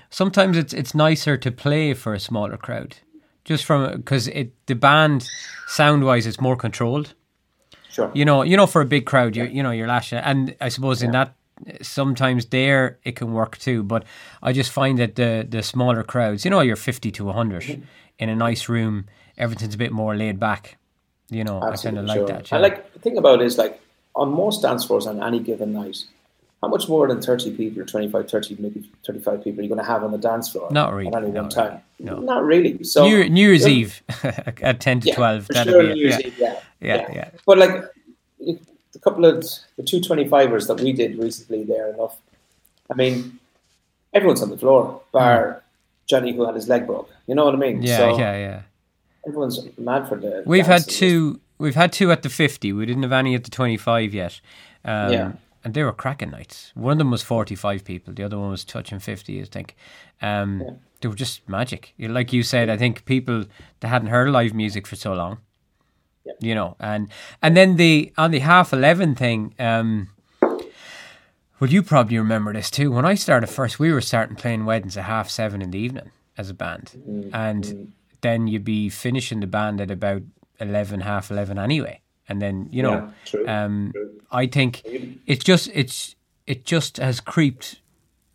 sometimes 0.10 0.58
it's 0.58 0.74
it's 0.74 0.94
nicer 0.96 1.38
to 1.38 1.52
play 1.52 1.94
for 1.94 2.14
a 2.14 2.20
smaller 2.20 2.58
crowd, 2.58 2.98
just 3.44 3.66
from 3.66 3.92
because 3.98 4.28
it 4.28 4.54
the 4.68 4.76
band 4.76 5.28
sound 5.68 6.04
wise 6.04 6.26
it's 6.28 6.42
more 6.42 6.56
controlled. 6.56 7.14
Sure. 7.90 8.12
You 8.14 8.24
know, 8.26 8.44
you 8.44 8.56
know, 8.56 8.68
for 8.68 8.82
a 8.82 8.86
big 8.86 9.06
crowd, 9.06 9.36
you 9.36 9.46
you 9.46 9.64
know, 9.64 9.72
you're 9.72 9.88
lashing, 9.88 10.20
and 10.20 10.56
I 10.62 10.70
suppose 10.70 11.02
in 11.02 11.12
that 11.12 11.34
sometimes 11.82 12.46
there 12.48 13.00
it 13.04 13.16
can 13.16 13.34
work 13.34 13.58
too. 13.58 13.84
But 13.84 14.04
I 14.44 14.54
just 14.54 14.72
find 14.72 14.98
that 15.00 15.16
the 15.16 15.46
the 15.50 15.64
smaller 15.64 16.04
crowds, 16.04 16.46
you 16.46 16.52
know, 16.52 16.62
you're 16.62 16.76
fifty 16.76 17.12
to 17.12 17.30
hundred 17.32 17.64
Mm-hmm. 17.64 17.82
in 18.20 18.30
a 18.30 18.36
nice 18.36 18.70
room, 18.70 19.06
everything's 19.38 19.76
a 19.76 19.78
bit 19.78 19.92
more 19.92 20.16
laid 20.16 20.40
back. 20.40 20.78
You 21.32 21.44
know, 21.44 21.62
I 21.62 21.76
kind 21.76 21.98
of 21.98 22.06
like 22.06 22.18
sure. 22.18 22.28
that. 22.28 22.52
Yeah. 22.52 22.58
like 22.60 22.94
the 22.94 23.00
thing 23.00 23.18
about 23.18 23.42
it 23.42 23.46
is 23.46 23.58
like 23.58 23.80
on 24.20 24.34
most 24.34 24.62
dance 24.62 24.86
floors 24.86 25.08
on 25.08 25.24
any 25.24 25.40
given 25.40 25.74
night, 25.74 26.04
how 26.62 26.68
much 26.68 26.90
more 26.90 27.08
than 27.08 27.22
30 27.22 27.56
people 27.56 27.82
or 27.82 27.86
25, 27.86 28.30
30, 28.30 28.58
maybe 28.60 28.92
35 29.06 29.44
people 29.44 29.60
are 29.60 29.64
you 29.64 29.70
going 29.70 29.80
to 29.80 29.86
have 29.86 30.04
on 30.04 30.12
the 30.12 30.18
dance 30.18 30.52
floor 30.52 30.70
Not 30.72 30.94
really, 30.94 31.08
at 31.08 31.16
any 31.16 31.28
one 31.28 31.44
not 31.44 31.52
time? 31.52 31.82
really, 32.00 32.12
no. 32.12 32.20
Not 32.20 32.44
really. 32.44 32.84
So 32.84 33.08
New, 33.08 33.30
New 33.30 33.48
Year's 33.48 33.66
yeah, 33.66 33.74
Eve 33.74 34.04
at 34.62 34.82
ten 34.82 35.00
to 35.00 35.08
yeah, 35.08 35.16
twelve. 35.16 35.46
for 35.48 35.54
That'd 35.54 35.72
sure, 35.72 35.84
be 35.84 35.92
it. 35.92 35.98
Year's 35.98 36.20
yeah. 36.20 36.28
Eve, 36.28 36.36
yeah, 36.38 36.60
Yeah, 36.82 37.12
yeah. 37.14 37.30
But 37.46 37.58
like 37.58 37.84
a 39.00 39.00
couple 39.00 39.26
of 39.26 39.46
the 39.78 39.84
two 39.84 40.02
25ers 40.02 40.68
that 40.68 40.82
we 40.82 40.92
did 40.92 41.18
recently 41.18 41.64
there 41.64 41.94
enough. 41.94 42.18
I 42.92 42.96
mean, 42.96 43.40
everyone's 44.14 44.42
on 44.42 44.50
the 44.50 44.58
floor, 44.58 45.02
bar 45.12 45.46
mm. 45.46 45.62
Johnny 46.08 46.36
who 46.36 46.46
had 46.46 46.56
his 46.56 46.68
leg 46.68 46.88
broke. 46.88 47.10
You 47.28 47.36
know 47.36 47.46
what 47.46 47.54
I 47.54 47.58
mean? 47.58 47.82
Yeah, 47.84 47.98
so 47.98 48.18
yeah, 48.18 48.38
yeah. 48.38 48.62
Everyone's 49.26 49.60
mad 49.78 50.10
for 50.10 50.18
the. 50.18 50.44
We've 50.46 50.66
had 50.66 50.88
two. 50.88 51.40
We've 51.60 51.76
had 51.76 51.92
two 51.92 52.12
at 52.12 52.24
the 52.24 52.30
fifty. 52.30 52.74
We 52.74 52.86
didn't 52.86 53.04
have 53.04 53.12
any 53.12 53.36
at 53.36 53.44
the 53.44 53.52
twenty-five 53.52 54.14
yet. 54.14 54.42
Um, 54.84 55.12
Yeah. 55.12 55.32
And 55.64 55.74
they 55.74 55.84
were 55.84 55.92
cracking 55.92 56.32
nights. 56.32 56.72
One 56.74 56.94
of 56.94 56.98
them 57.00 57.12
was 57.12 57.22
forty-five 57.22 57.84
people. 57.84 58.14
The 58.14 58.24
other 58.24 58.40
one 58.40 58.50
was 58.52 58.64
touching 58.64 59.00
fifty. 59.00 59.42
I 59.42 59.46
think. 59.46 59.76
Um, 60.22 60.80
They 61.02 61.08
were 61.10 61.16
just 61.16 61.48
magic. 61.48 61.94
Like 62.00 62.34
you 62.34 62.44
said, 62.44 62.70
I 62.70 62.78
think 62.78 63.04
people 63.06 63.46
that 63.82 63.88
hadn't 63.90 64.08
heard 64.10 64.30
live 64.30 64.54
music 64.54 64.88
for 64.88 64.96
so 64.96 65.14
long. 65.14 65.38
Yeah. 66.26 66.34
You 66.42 66.56
know, 66.56 66.76
and 66.80 67.10
and 67.42 67.56
then 67.58 67.76
the 67.76 68.12
on 68.18 68.32
the 68.32 68.40
half 68.40 68.72
eleven 68.74 69.16
thing. 69.16 69.54
Um, 69.60 70.10
well, 71.60 71.70
you 71.70 71.84
probably 71.84 72.18
remember 72.18 72.54
this 72.54 72.72
too. 72.72 72.92
When 72.92 73.06
I 73.06 73.16
started 73.16 73.48
first, 73.48 73.80
we 73.80 73.92
were 73.92 74.02
starting 74.02 74.36
playing 74.38 74.66
weddings 74.66 74.96
at 74.98 75.04
half 75.06 75.30
seven 75.30 75.62
in 75.62 75.72
the 75.72 75.80
evening 75.80 76.12
as 76.38 76.50
a 76.50 76.54
band, 76.54 76.92
Mm-hmm. 76.98 77.36
and 77.36 77.92
then 78.22 78.48
you'd 78.48 78.64
be 78.64 78.90
finishing 78.90 79.42
the 79.42 79.48
band 79.48 79.82
at 79.82 79.92
about 79.92 80.22
eleven, 80.60 81.02
half 81.02 81.32
eleven 81.32 81.58
anyway. 81.58 82.02
And 82.28 82.42
then 82.42 82.68
you 82.72 82.84
know, 82.84 82.92
Yeah, 82.94 83.10
true, 83.26 83.48
um, 83.48 83.92
true. 83.94 84.22
I 84.32 84.48
think 84.48 84.84
it's 85.26 85.44
just 85.44 85.70
it's 85.74 86.16
it 86.46 86.66
just 86.66 86.98
has 86.98 87.20
creeped 87.20 87.80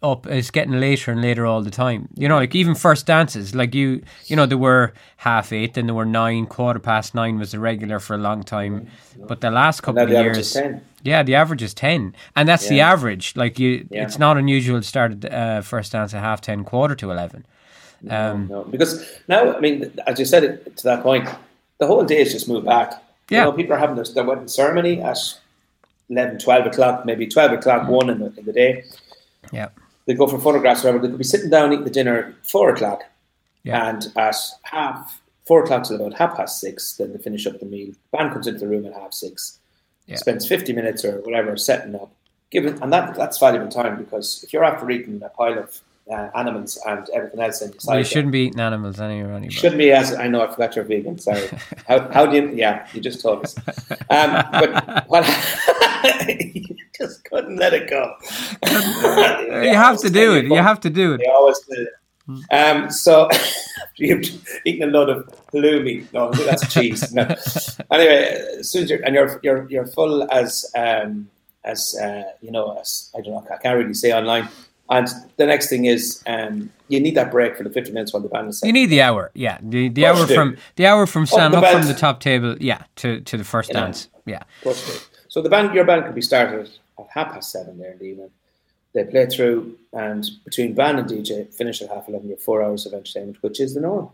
up. 0.03 0.27
It's 0.27 0.51
getting 0.51 0.79
later 0.81 1.11
and 1.13 1.23
later 1.23 1.47
all 1.47 1.63
the 1.63 1.71
time. 1.71 2.09
You 2.15 2.29
know, 2.29 2.37
like 2.37 2.55
even 2.55 2.75
first 2.75 3.07
dances, 3.07 3.55
like 3.55 3.75
you, 3.75 4.03
you 4.27 4.37
know, 4.37 4.47
there 4.47 4.59
were 4.59 4.93
half 5.19 5.53
eight, 5.53 5.75
then 5.75 5.87
there 5.87 5.95
were 5.95 6.05
nine, 6.05 6.47
quarter 6.47 6.79
past 6.81 7.15
nine 7.15 7.39
was 7.39 7.53
the 7.53 7.59
regular 7.59 7.99
for 8.01 8.15
a 8.15 8.19
long 8.19 8.43
time. 8.43 8.89
But 9.27 9.41
the 9.41 9.51
last 9.51 9.81
couple 9.83 10.03
of 10.03 10.11
the 10.11 10.23
years, 10.23 10.57
yeah, 11.03 11.23
the 11.23 11.35
average 11.37 11.63
is 11.63 11.73
ten, 11.73 12.15
and 12.37 12.49
that's 12.49 12.69
the 12.69 12.81
average. 12.81 13.35
Like 13.37 13.59
you, 13.59 13.87
Yeah. 13.91 14.03
it's 14.05 14.19
not 14.19 14.37
unusual 14.37 14.81
to 14.81 14.87
start 14.87 15.25
uh, 15.25 15.63
first 15.63 15.93
dance 15.93 16.13
at 16.15 16.21
half 16.21 16.41
ten, 16.41 16.65
quarter 16.65 16.95
to 16.97 17.11
eleven. 17.11 17.47
Um, 18.11 18.49
No, 18.49 18.65
because 18.65 19.03
now, 19.29 19.57
I 19.57 19.61
mean, 19.61 19.91
as 20.07 20.19
you 20.19 20.27
said 20.27 20.45
it 20.45 20.77
to 20.77 20.85
that 20.85 21.03
point, 21.03 21.27
the 21.79 21.87
whole 21.87 22.05
day 22.05 22.19
has 22.19 22.33
just 22.33 22.49
moved 22.49 22.67
back. 22.67 23.03
Yeah. 23.31 23.39
You 23.41 23.45
know, 23.51 23.53
people 23.53 23.75
are 23.75 23.79
having 23.79 23.97
their, 23.97 24.05
their 24.05 24.25
wedding 24.25 24.49
ceremony 24.49 25.01
at 25.01 25.19
11, 26.11 26.39
12 26.39 26.67
o'clock, 26.67 27.05
maybe 27.07 27.27
12 27.27 27.53
o'clock, 27.53 27.89
1 27.89 28.11
in 28.11 28.19
the, 28.21 28.33
in 28.37 28.45
the 28.45 28.53
day. 28.53 28.85
yeah, 29.53 29.69
They 30.07 30.15
go 30.15 30.27
for 30.27 30.39
photographs 30.39 30.85
or 30.85 30.89
whatever. 30.89 31.07
They 31.07 31.11
could 31.13 31.19
be 31.19 31.25
sitting 31.25 31.51
down 31.51 31.73
eating 31.73 31.85
the 31.85 31.91
dinner 31.91 32.17
at 32.39 32.47
4 32.47 32.71
o'clock. 32.75 33.03
Yeah. 33.63 33.89
And 33.89 34.07
at 34.17 34.37
half, 34.65 35.21
4 35.47 35.65
o'clock 35.65 35.85
till 35.85 35.97
about 35.97 36.15
half 36.15 36.37
past 36.37 36.61
6, 36.61 36.97
then 36.97 37.13
they 37.13 37.19
finish 37.19 37.47
up 37.47 37.59
the 37.61 37.67
meal. 37.67 37.93
Band 38.13 38.33
comes 38.33 38.47
into 38.47 38.61
the 38.61 38.69
room 38.69 38.85
at 38.87 38.93
half 38.93 39.15
6, 39.15 39.59
Yeah. 40.07 40.17
spends 40.17 40.47
50 40.47 40.73
minutes 40.75 41.05
or 41.05 41.21
whatever 41.23 41.57
setting 41.57 41.95
up. 41.95 42.11
Give 42.51 42.67
it, 42.67 42.81
and 42.83 42.93
that 42.93 43.17
that's 43.17 43.39
valuable 43.39 43.69
time 43.69 43.97
because 43.97 44.45
if 44.45 44.53
you're 44.53 44.63
after 44.65 44.89
eating 44.91 45.21
a 45.25 45.29
pile 45.31 45.59
of 45.59 45.81
uh, 46.11 46.29
animals 46.35 46.79
and 46.87 47.09
everything 47.15 47.41
else 47.41 47.63
inside, 47.63 47.89
well, 47.89 47.99
you 47.99 48.05
shouldn't 48.05 48.33
be 48.33 48.41
eating 48.41 48.61
animals 48.61 49.01
anyway. 49.01 49.35
anyway. 49.35 49.51
Shouldn't 49.51 49.79
be 49.79 49.93
as 49.93 50.15
I 50.15 50.29
know. 50.29 50.43
I 50.43 50.51
forgot 50.51 50.77
you're 50.77 50.85
vegan. 50.85 51.19
Sorry. 51.19 51.49
How, 51.89 52.11
how 52.11 52.27
do 52.27 52.37
you? 52.37 52.51
Yeah, 52.55 52.87
you 52.93 53.01
just 53.01 53.21
told 53.21 53.45
us. 53.45 53.57
Um, 54.11 54.45
but 54.53 55.09
what? 55.09 55.25
you 56.29 56.77
just 56.97 57.25
couldn't 57.25 57.57
let 57.57 57.73
it 57.75 57.89
go. 57.89 58.15
You 59.63 59.75
have 59.75 59.99
to 60.01 60.11
do 60.11 60.35
it. 60.35 60.45
You 60.47 60.57
have 60.57 60.81
to 60.81 60.91
do 60.91 61.15
it. 61.15 61.21
Always 61.29 61.61
do. 61.61 61.87
Um, 62.51 62.91
so 62.91 63.29
you've 63.97 64.25
eaten 64.65 64.89
a 64.89 64.93
lot 64.93 65.11
of 65.11 65.27
halloumi. 65.53 66.11
No, 66.13 66.31
that's 66.33 66.73
cheese. 66.73 67.13
No. 67.13 67.23
Anyway, 67.91 68.59
as 68.59 68.71
soon 68.71 68.85
as 68.85 68.91
you're 68.91 69.03
and 69.05 69.15
you're 69.15 69.41
you're 69.43 69.69
you're 69.69 69.87
full 69.87 70.31
as 70.33 70.71
um, 70.77 71.29
as 71.65 71.95
uh, 72.01 72.23
you 72.41 72.51
know 72.51 72.79
as 72.79 73.11
I 73.17 73.21
don't 73.21 73.35
know 73.35 73.47
I 73.51 73.57
can't 73.59 73.79
really 73.79 73.95
say 73.95 74.13
online 74.13 74.49
And 74.91 75.09
the 75.39 75.47
next 75.47 75.71
thing 75.71 75.87
is 75.87 76.23
um, 76.27 76.71
you 76.89 77.01
need 77.01 77.15
that 77.15 77.31
break 77.31 77.57
for 77.57 77.65
the 77.65 77.71
50 77.71 77.93
minutes 77.93 78.13
while 78.13 78.23
the 78.23 78.29
band 78.29 78.49
is 78.51 78.59
set. 78.61 78.67
You 78.67 78.73
need 78.73 78.87
the 78.91 79.01
hour, 79.01 79.31
yeah. 79.35 79.59
The 79.63 79.89
the 79.89 80.03
course 80.03 80.19
hour 80.21 80.27
do. 80.27 80.35
from 80.35 80.57
the 80.77 80.87
hour 80.87 81.07
from 81.07 81.27
stand 81.27 81.55
the 81.55 81.59
up 81.59 81.73
from 81.73 81.87
the 81.89 81.95
top 81.95 82.21
table, 82.21 82.57
yeah, 82.61 82.83
to 82.97 83.21
to 83.23 83.37
the 83.39 83.45
first 83.45 83.73
know. 83.73 83.81
dance, 83.81 84.09
yeah. 84.27 84.43
It 84.63 84.69
is. 84.69 85.09
So 85.29 85.41
the 85.43 85.49
band, 85.49 85.75
your 85.75 85.85
band 85.85 86.05
could 86.05 86.15
be 86.15 86.21
started 86.23 86.69
at 86.99 87.07
half 87.15 87.33
past 87.33 87.51
seven 87.51 87.79
there 87.79 87.93
in 87.93 87.99
the 87.99 88.05
evening. 88.05 88.31
They 88.93 89.05
play 89.05 89.27
through, 89.27 89.77
and 89.93 90.25
between 90.45 90.75
band 90.75 90.99
and 91.01 91.09
DJ, 91.09 91.53
finish 91.53 91.81
at 91.83 91.89
half 91.89 92.07
eleven. 92.09 92.29
You 92.29 92.35
have 92.35 92.43
four 92.43 92.63
hours 92.63 92.85
of 92.87 92.93
entertainment, 92.93 93.39
which 93.43 93.59
is 93.61 93.73
the 93.75 93.81
norm. 93.81 94.11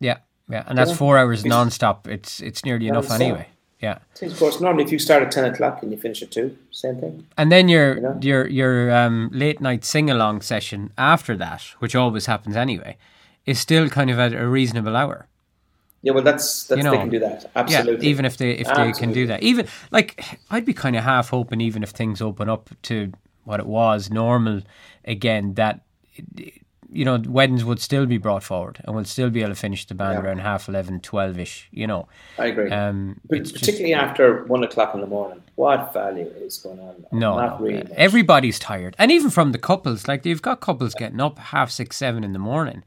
Yeah, 0.00 0.18
yeah, 0.48 0.62
and 0.68 0.78
that's 0.78 0.90
Yeah. 0.92 0.96
four 0.96 1.18
hours 1.18 1.40
It's- 1.40 1.50
non-stop. 1.50 2.06
It's 2.08 2.40
it's 2.40 2.64
nearly 2.64 2.86
enough 2.88 3.10
anyway. 3.10 3.48
Yeah, 3.80 3.98
So 4.14 4.26
of 4.26 4.38
course, 4.38 4.60
normally 4.60 4.84
if 4.84 4.92
you 4.92 4.98
start 4.98 5.22
at 5.22 5.30
ten 5.30 5.44
o'clock 5.44 5.82
and 5.82 5.90
you 5.92 5.98
finish 5.98 6.22
at 6.22 6.30
two, 6.30 6.56
same 6.70 6.96
thing. 7.00 7.26
and 7.36 7.50
then 7.52 7.68
your 7.68 7.94
You 7.96 8.00
know? 8.00 8.18
your 8.22 8.46
your 8.48 8.90
um, 8.94 9.28
late 9.32 9.60
night 9.60 9.84
sing 9.84 10.08
along 10.10 10.40
session 10.42 10.90
after 10.96 11.36
that, 11.36 11.62
which 11.80 11.94
always 11.94 12.26
happens 12.26 12.56
anyway, 12.56 12.96
is 13.44 13.58
still 13.58 13.88
kind 13.90 14.10
of 14.10 14.18
at 14.18 14.32
a 14.32 14.46
reasonable 14.48 14.96
hour. 14.96 15.26
Yeah, 16.02 16.12
well, 16.12 16.22
that's 16.24 16.64
that's 16.64 16.78
You 16.78 16.84
know, 16.84 16.92
they 16.92 16.98
can 16.98 17.10
do 17.10 17.18
that. 17.20 17.50
Absolutely. 17.56 18.06
Yeah, 18.06 18.10
even 18.10 18.24
if 18.24 18.36
they 18.36 18.50
if 18.52 18.68
they 18.74 18.92
can 18.92 19.12
do 19.12 19.26
that, 19.26 19.42
even 19.42 19.66
like 19.90 20.22
I'd 20.50 20.64
be 20.64 20.72
kind 20.74 20.96
of 20.96 21.04
half 21.04 21.28
hoping, 21.30 21.60
even 21.60 21.82
if 21.82 21.90
things 21.90 22.22
open 22.22 22.48
up 22.48 22.70
to 22.82 23.12
what 23.44 23.60
it 23.60 23.66
was 23.66 24.10
normal 24.10 24.62
again, 25.04 25.54
that 25.54 25.80
you 26.92 27.04
know 27.04 27.20
weddings 27.26 27.64
would 27.64 27.80
still 27.80 28.06
be 28.06 28.18
brought 28.18 28.42
forward 28.42 28.80
and 28.84 28.94
we'll 28.94 29.04
still 29.04 29.30
be 29.30 29.40
able 29.40 29.50
to 29.50 29.54
finish 29.54 29.86
the 29.86 29.94
band 29.94 30.14
Yeah. 30.18 30.24
around 30.24 30.38
half 30.38 30.68
11, 30.68 31.00
12 31.00 31.38
ish. 31.38 31.68
You 31.72 31.86
know, 31.86 32.08
I 32.38 32.46
agree. 32.46 32.70
um, 32.70 33.20
But 33.28 33.38
it's 33.38 33.50
just 33.50 33.62
particularly 33.64 33.94
after 33.94 34.44
one 34.44 34.62
o'clock 34.64 34.94
in 34.94 35.00
the 35.00 35.06
morning, 35.06 35.42
what 35.56 35.92
value 35.92 36.26
is 36.40 36.58
going 36.58 36.80
on? 36.80 37.04
no, 37.12 37.36
not 37.36 37.60
no, 37.60 37.66
really. 37.66 37.92
everybody's 37.96 38.58
tired, 38.58 38.94
and 38.98 39.10
even 39.12 39.30
from 39.30 39.52
the 39.52 39.58
couples, 39.58 40.06
like 40.08 40.24
you've 40.26 40.42
got 40.42 40.60
couples 40.60 40.94
getting 40.94 41.20
up 41.20 41.38
half 41.38 41.70
six, 41.70 41.96
seven 41.96 42.22
in 42.24 42.32
the 42.32 42.38
morning, 42.38 42.82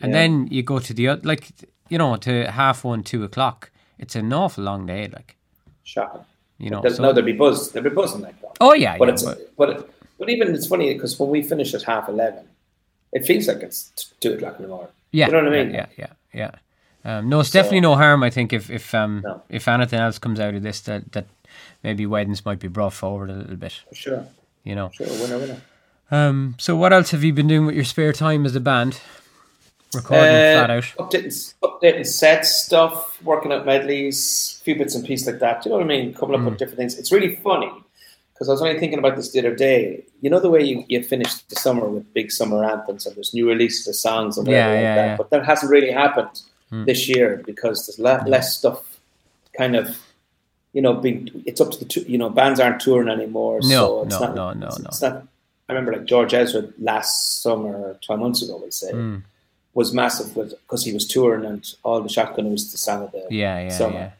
and 0.00 0.12
Yeah. 0.12 0.18
then 0.18 0.48
you 0.50 0.62
go 0.62 0.78
to 0.78 0.92
the 0.94 1.08
oth- 1.08 1.24
like 1.24 1.48
you 1.88 1.98
know 1.98 2.16
to 2.16 2.50
half 2.50 2.84
one, 2.84 3.02
two 3.02 3.22
o'clock. 3.24 3.70
It's 3.98 4.14
an 4.16 4.32
awful 4.32 4.64
long 4.64 4.86
day, 4.86 5.08
like 5.12 5.36
shocking. 5.84 6.22
you 6.58 6.70
know. 6.70 6.82
So- 6.88 7.02
no, 7.02 7.12
there'll 7.12 7.26
be 7.26 7.32
buzz. 7.32 7.72
There'll 7.72 7.88
be 7.88 7.94
buzzing 7.94 8.22
like 8.22 8.40
that. 8.42 8.56
oh 8.60 8.74
yeah, 8.74 8.96
but 8.98 9.08
yeah, 9.08 9.14
it's 9.14 9.22
but- 9.22 9.56
but 9.56 9.90
but 10.18 10.28
even 10.30 10.54
it's 10.54 10.66
funny 10.66 10.92
because 10.94 11.18
when 11.20 11.30
we 11.30 11.42
finish 11.42 11.74
at 11.74 11.82
half 11.82 12.08
eleven, 12.08 12.44
it 13.12 13.24
feels 13.24 13.48
like 13.48 13.58
it's 13.58 13.92
two 14.20 14.32
o'clock 14.34 14.56
in 14.56 14.62
the 14.62 14.68
morning. 14.68 14.88
Yeah, 15.12 15.26
you 15.26 15.32
know 15.32 15.44
what 15.44 15.52
I 15.54 15.64
mean. 15.64 15.74
Yeah, 15.74 15.86
yeah, 15.96 16.06
yeah. 16.34 16.50
yeah. 17.04 17.18
Um, 17.18 17.28
no, 17.28 17.40
it's 17.40 17.50
definitely 17.52 17.80
no 17.80 17.94
harm. 17.94 18.22
I 18.22 18.30
think 18.30 18.52
if 18.52 18.68
if 18.70 18.94
um 18.94 19.22
No. 19.24 19.42
if 19.48 19.68
anything 19.68 20.00
else 20.00 20.18
comes 20.18 20.40
out 20.40 20.54
of 20.54 20.62
this, 20.62 20.80
that 20.82 21.12
that 21.12 21.26
maybe 21.82 22.04
weddings 22.06 22.44
might 22.44 22.58
be 22.58 22.68
brought 22.68 22.92
forward 22.92 23.30
a 23.30 23.34
little 23.34 23.56
bit. 23.56 23.80
For 23.88 23.94
sure, 23.94 24.26
You 24.64 24.74
know. 24.74 24.90
sure, 24.92 25.06
winner, 25.06 25.38
winner. 25.38 25.60
Um. 26.10 26.54
So 26.58 26.74
what 26.76 26.92
else 26.92 27.10
have 27.12 27.22
you 27.24 27.32
been 27.32 27.46
doing 27.48 27.66
with 27.66 27.74
your 27.76 27.84
spare 27.84 28.12
time 28.12 28.44
as 28.44 28.54
a 28.56 28.60
band? 28.60 29.00
Recording 29.94 30.34
Uh, 30.34 30.52
flat 30.66 30.70
out. 30.70 30.84
Updating, 30.98 31.54
updating 31.62 32.06
sets, 32.06 32.54
stuff, 32.54 33.22
working 33.22 33.52
out 33.52 33.64
medleys, 33.64 34.58
a 34.60 34.64
few 34.64 34.74
bits 34.76 34.94
and 34.96 35.06
pieces 35.06 35.26
like 35.28 35.38
that. 35.38 35.62
Do 35.62 35.68
you 35.68 35.74
know 35.74 35.78
what 35.78 35.84
I 35.84 35.88
mean? 35.96 36.12
Coming 36.12 36.34
up 36.34 36.40
Mm. 36.42 36.50
with 36.50 36.58
different 36.58 36.78
things. 36.78 36.98
It's 36.98 37.12
really 37.12 37.36
funny 37.36 37.70
because 38.36 38.48
I 38.48 38.52
was 38.52 38.62
only 38.62 38.78
thinking 38.78 38.98
about 38.98 39.16
this 39.16 39.30
the 39.32 39.38
other 39.38 39.54
day. 39.54 40.04
You 40.20 40.28
know 40.30 40.40
the 40.40 40.50
way 40.50 40.62
you, 40.62 40.84
you 40.88 41.02
finish 41.02 41.34
the 41.48 41.56
summer 41.56 41.86
with 41.88 42.12
big 42.14 42.30
summer 42.30 42.64
anthems 42.64 43.06
and 43.06 43.16
there's 43.16 43.32
new 43.34 43.48
releases 43.48 43.86
of 43.88 43.96
songs 43.96 44.36
and 44.38 44.46
whatever 44.46 44.74
Yeah, 44.74 44.74
like 44.74 44.82
that. 44.96 45.06
yeah. 45.06 45.16
But 45.16 45.30
that 45.30 45.44
hasn't 45.46 45.70
really 45.70 45.90
happened 45.90 46.42
Mm. 46.72 46.84
this 46.84 47.08
year 47.08 47.40
because 47.46 47.86
there's 47.86 48.00
le- 48.00 48.28
less 48.28 48.56
stuff 48.58 48.98
kind 49.56 49.76
of 49.76 49.96
you 50.72 50.82
know, 50.82 50.94
being 50.94 51.30
it's 51.46 51.60
up 51.60 51.70
to 51.70 51.84
the 51.84 52.04
you 52.08 52.18
know 52.18 52.28
bands 52.28 52.58
aren't 52.60 52.80
touring 52.80 53.08
anymore. 53.08 53.60
No, 53.62 53.68
so 53.68 54.02
it's 54.02 54.10
no, 54.10 54.18
not, 54.20 54.34
no, 54.34 54.52
no, 54.52 54.66
it's, 54.66 54.78
no. 54.80 54.88
It's 54.88 55.00
not. 55.00 55.26
I 55.68 55.72
remember 55.72 55.92
like 55.92 56.04
George 56.06 56.34
Ezra 56.34 56.64
last 56.80 57.40
summer, 57.40 57.96
twelve 58.04 58.20
months 58.20 58.42
ago, 58.42 58.58
we'll 58.60 58.70
say, 58.72 58.90
Mm. 58.92 59.22
was 59.74 59.94
massive 59.94 60.34
because 60.34 60.84
he 60.84 60.92
was 60.92 61.06
touring 61.06 61.44
and 61.46 61.64
all 61.84 62.00
the 62.02 62.08
shotgun 62.08 62.50
was 62.50 62.72
the 62.72 62.78
song 62.78 63.04
of 63.04 63.12
the 63.12 63.24
Yeah, 63.30 63.60
yeah, 63.60 63.68
summer. 63.68 63.94
yeah. 63.94 64.10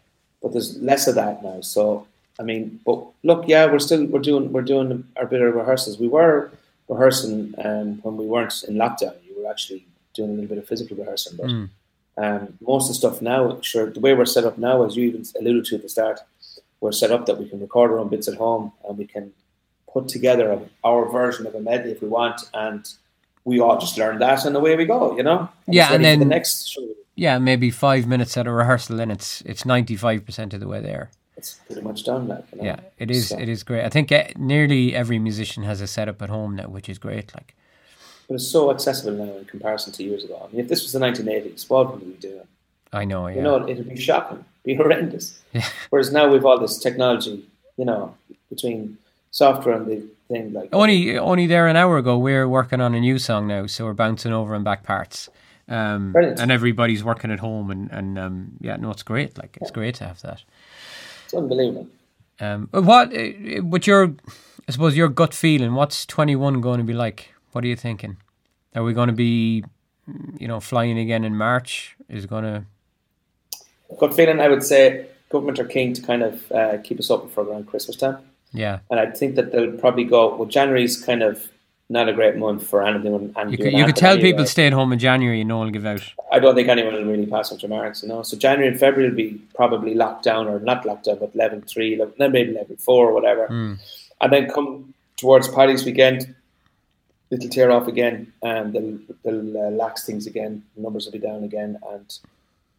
But 0.41 0.53
there's 0.53 0.77
less 0.79 1.09
of 1.09 1.17
that 1.17 1.43
now. 1.43 1.61
So 1.63 2.07
I 2.39 2.43
mean, 2.43 2.81
but 2.85 3.03
look, 3.23 3.45
yeah, 3.47 3.67
we're 3.67 3.79
still 3.79 4.05
we're 4.07 4.21
doing 4.21 4.53
we're 4.53 4.63
doing 4.63 5.05
our 5.17 5.27
bit 5.27 5.41
of 5.41 5.55
rehearsals. 5.55 5.99
We 5.99 6.09
were 6.09 6.51
rehearsing 6.89 7.55
um, 7.65 7.99
when 8.03 8.17
we 8.17 8.27
weren't 8.27 8.65
in 8.69 8.75
lockdown. 8.75 9.15
You 9.27 9.43
were 9.43 9.51
actually 9.51 9.87
doing 10.15 10.31
a 10.31 10.33
little 10.35 10.49
bit 10.49 10.59
of 10.59 10.69
physical 10.69 10.97
rehearsing, 10.97 11.37
but. 11.37 11.47
Mm. 11.47 11.71
Um, 12.19 12.57
most 12.63 12.85
of 12.85 12.89
the 12.89 12.95
stuff 12.95 13.21
now, 13.21 13.61
sure, 13.61 13.91
the 13.91 14.01
way 14.01 14.15
we're 14.15 14.25
set 14.25 14.45
up 14.45 14.57
now, 14.57 14.87
as 14.87 14.97
you 14.97 15.05
even 15.05 15.23
alluded 15.39 15.67
to 15.67 15.75
at 15.75 15.83
the 15.83 15.89
start, 15.91 16.21
we're 16.81 16.91
set 16.91 17.11
up 17.11 17.27
that 17.27 17.37
we 17.39 17.47
can 17.47 17.61
record 17.61 17.91
our 17.91 17.99
own 17.99 18.09
bits 18.09 18.27
at 18.27 18.37
home 18.39 18.73
and 18.89 18.97
we 18.97 19.07
can 19.07 19.35
put 19.93 20.09
together 20.09 20.51
a, 20.51 20.61
our 20.83 21.11
version 21.11 21.47
of 21.47 21.55
a 21.55 21.61
medley 21.61 21.93
if 21.93 22.01
we 22.03 22.09
want, 22.09 22.41
and 22.55 22.89
we 23.45 23.61
all 23.61 23.79
just 23.79 23.99
learn 23.99 24.19
that 24.19 24.45
and 24.45 24.57
away 24.57 24.77
we 24.77 24.85
go, 24.85 25.17
you 25.17 25.23
know. 25.23 25.49
Yeah, 25.67 25.93
and 25.93 26.05
then- 26.05 26.19
the 26.19 26.25
next 26.25 26.67
show, 26.69 26.87
Yeah, 27.17 27.39
maybe 27.39 27.71
five 27.71 28.07
minutes 28.07 28.37
at 28.37 28.47
a 28.47 28.53
rehearsal, 28.53 29.01
and 29.01 29.11
it's 29.11 29.41
it's 29.43 29.65
ninety 29.65 29.97
five 29.97 30.25
percent 30.27 30.53
of 30.55 30.61
the 30.61 30.69
way 30.69 30.81
there. 30.81 31.11
It's 31.37 31.55
pretty 31.67 31.83
much 31.83 32.05
done. 32.05 32.29
Like, 32.29 32.45
you 32.53 32.59
know? 32.59 32.65
Yeah, 32.65 32.81
it 32.99 33.11
is. 33.11 33.29
So- 33.29 33.39
It 33.39 33.49
is 33.49 33.63
great. 33.63 33.85
I 33.85 33.89
think 33.89 34.11
eh, 34.13 34.33
nearly 34.37 34.95
every 34.95 35.19
musician 35.19 35.63
has 35.65 35.81
a 35.81 35.87
setup 35.87 36.21
at 36.23 36.29
home 36.29 36.57
now, 36.57 36.69
which 36.69 36.89
is 36.89 36.99
great. 36.99 37.35
Like, 37.35 37.55
but 38.29 38.35
it's 38.37 38.49
so 38.49 38.71
accessible 38.71 39.25
now 39.25 39.37
in 39.39 39.45
comparison 39.45 39.93
to 39.95 40.03
years 40.03 40.25
ago. 40.25 40.41
I 40.49 40.51
mean, 40.53 40.61
if 40.65 40.69
this 40.69 40.83
was 40.83 40.93
the 40.93 40.99
1980s, 40.99 41.69
what 41.71 41.93
would 41.93 42.01
we 42.05 42.13
be 42.13 42.19
doing? 42.19 42.41
I 42.93 43.05
know. 43.05 43.27
Yeah. 43.29 43.37
You 43.37 43.43
know, 43.43 43.69
it'd 43.69 43.89
be 43.89 43.97
shocking, 44.01 44.45
be 44.65 44.75
horrendous. 44.75 45.41
Yeah. 45.53 45.69
Whereas 45.91 46.13
now 46.13 46.29
we've 46.31 46.45
all 46.45 46.59
this 46.59 46.79
technology, 46.79 47.45
you 47.77 47.85
know, 47.85 48.15
between 48.49 48.99
software 49.31 49.75
and 49.77 49.87
the 49.87 50.03
thing 50.29 50.53
like 50.53 50.71
Only 50.73 51.17
only 51.19 51.47
there 51.47 51.69
an 51.69 51.77
hour 51.77 51.99
ago, 51.99 52.17
we 52.19 52.33
are 52.35 52.49
working 52.49 52.81
on 52.81 52.95
a 52.95 53.01
new 53.01 53.19
song 53.19 53.47
now, 53.47 53.67
so 53.67 53.85
we're 53.85 53.93
bouncing 53.93 54.33
over 54.33 54.55
and 54.55 54.65
back 54.65 54.83
parts. 54.83 55.29
Um, 55.69 56.15
and 56.17 56.51
everybody's 56.53 57.03
working 57.05 57.31
at 57.33 57.41
home, 57.41 57.71
and 57.73 57.91
and 57.93 58.19
um, 58.19 58.53
yeah, 58.61 58.77
no, 58.77 58.91
it's 58.93 59.03
great. 59.03 59.37
Like 59.37 59.59
it's 59.61 59.71
great 59.73 59.97
to 59.97 60.05
have 60.05 60.23
that. 60.23 60.43
It's 61.27 61.35
unbelievable. 61.35 61.87
Um, 62.41 62.69
what, 62.73 63.13
uh, 63.15 63.63
with 63.63 63.87
your, 63.87 64.15
I 64.69 64.73
suppose 64.73 64.97
your 64.97 65.09
gut 65.09 65.35
feeling, 65.35 65.75
what's 65.75 66.07
twenty 66.07 66.37
one 66.37 66.61
going 66.61 66.79
to 66.79 66.85
be 66.85 66.93
like? 66.93 67.35
What 67.53 67.65
are 67.65 67.69
you 67.69 67.77
thinking? 67.77 68.17
Are 68.75 68.83
we 68.83 68.93
going 68.93 69.09
to 69.09 69.15
be, 69.15 69.65
you 70.39 70.49
know, 70.49 70.61
flying 70.61 70.99
again 70.99 71.25
in 71.25 71.37
March? 71.37 71.97
Is 72.09 72.25
it 72.25 72.31
going 72.31 72.45
to? 72.45 72.65
Gut 73.99 74.15
feeling, 74.15 74.41
I 74.41 74.49
would 74.49 74.63
say 74.63 75.07
government 75.31 75.59
are 75.59 75.65
keen 75.65 75.95
to 75.95 76.03
kind 76.03 76.23
of 76.23 76.53
uh, 76.53 76.79
keep 76.85 76.99
us 77.01 77.11
open 77.11 77.29
for 77.29 77.45
around 77.45 77.67
Christmas 77.67 77.97
time. 77.97 78.19
Yeah, 78.53 78.79
And 78.91 79.01
I 79.01 79.07
think 79.11 79.35
that 79.35 79.53
they'll 79.53 79.73
probably 79.73 80.05
go, 80.05 80.35
well, 80.35 80.49
January's 80.49 81.03
kind 81.03 81.23
of 81.23 81.49
not 81.89 82.09
a 82.09 82.13
great 82.13 82.37
month 82.37 82.67
for 82.67 82.85
anything. 82.85 83.33
And 83.37 83.51
you 83.53 83.59
could 83.59 83.73
you 83.73 83.85
could 83.85 83.97
tell 83.97 84.17
people 84.19 84.45
stay 84.47 84.67
at 84.67 84.73
home 84.73 84.93
in 84.93 84.99
January 84.99 85.41
and 85.41 85.49
no 85.49 85.59
one 85.59 85.67
will 85.69 85.73
give 85.73 85.87
out. 85.87 86.03
I 86.33 86.39
don't 86.41 86.55
think 86.55 86.69
anyone 86.69 86.95
will 86.95 87.05
really 87.05 87.27
pass 87.27 87.53
much 87.53 87.63
remarks, 87.63 88.03
you 88.03 88.09
know. 88.09 88.23
So 88.23 88.37
January 88.37 88.69
and 88.69 88.79
February 88.79 89.11
will 89.11 89.17
be 89.17 89.41
probably 89.55 89.95
locked 89.95 90.25
down 90.25 90.49
or 90.49 90.59
not 90.59 90.85
locked 90.85 91.05
down, 91.05 91.19
but 91.19 91.35
level 91.37 91.61
three, 91.67 91.97
level, 91.97 92.15
then 92.19 92.33
maybe 92.33 92.53
level 92.53 92.77
four 92.77 93.09
or 93.09 93.13
whatever. 93.13 93.47
Mm. 93.49 93.79
And 94.21 94.33
then 94.33 94.51
come 94.51 94.95
towards 95.17 95.49
Paddy's 95.49 95.85
weekend, 95.85 96.35
it'll 97.31 97.49
tear 97.49 97.71
off 97.71 97.87
again 97.87 98.33
and 98.43 98.73
they'll, 98.73 98.99
they'll 99.25 99.57
uh, 99.57 99.71
lax 99.71 100.05
things 100.05 100.27
again. 100.27 100.65
Numbers 100.77 101.05
will 101.05 101.13
be 101.13 101.19
down 101.19 101.45
again. 101.45 101.79
And 101.89 102.19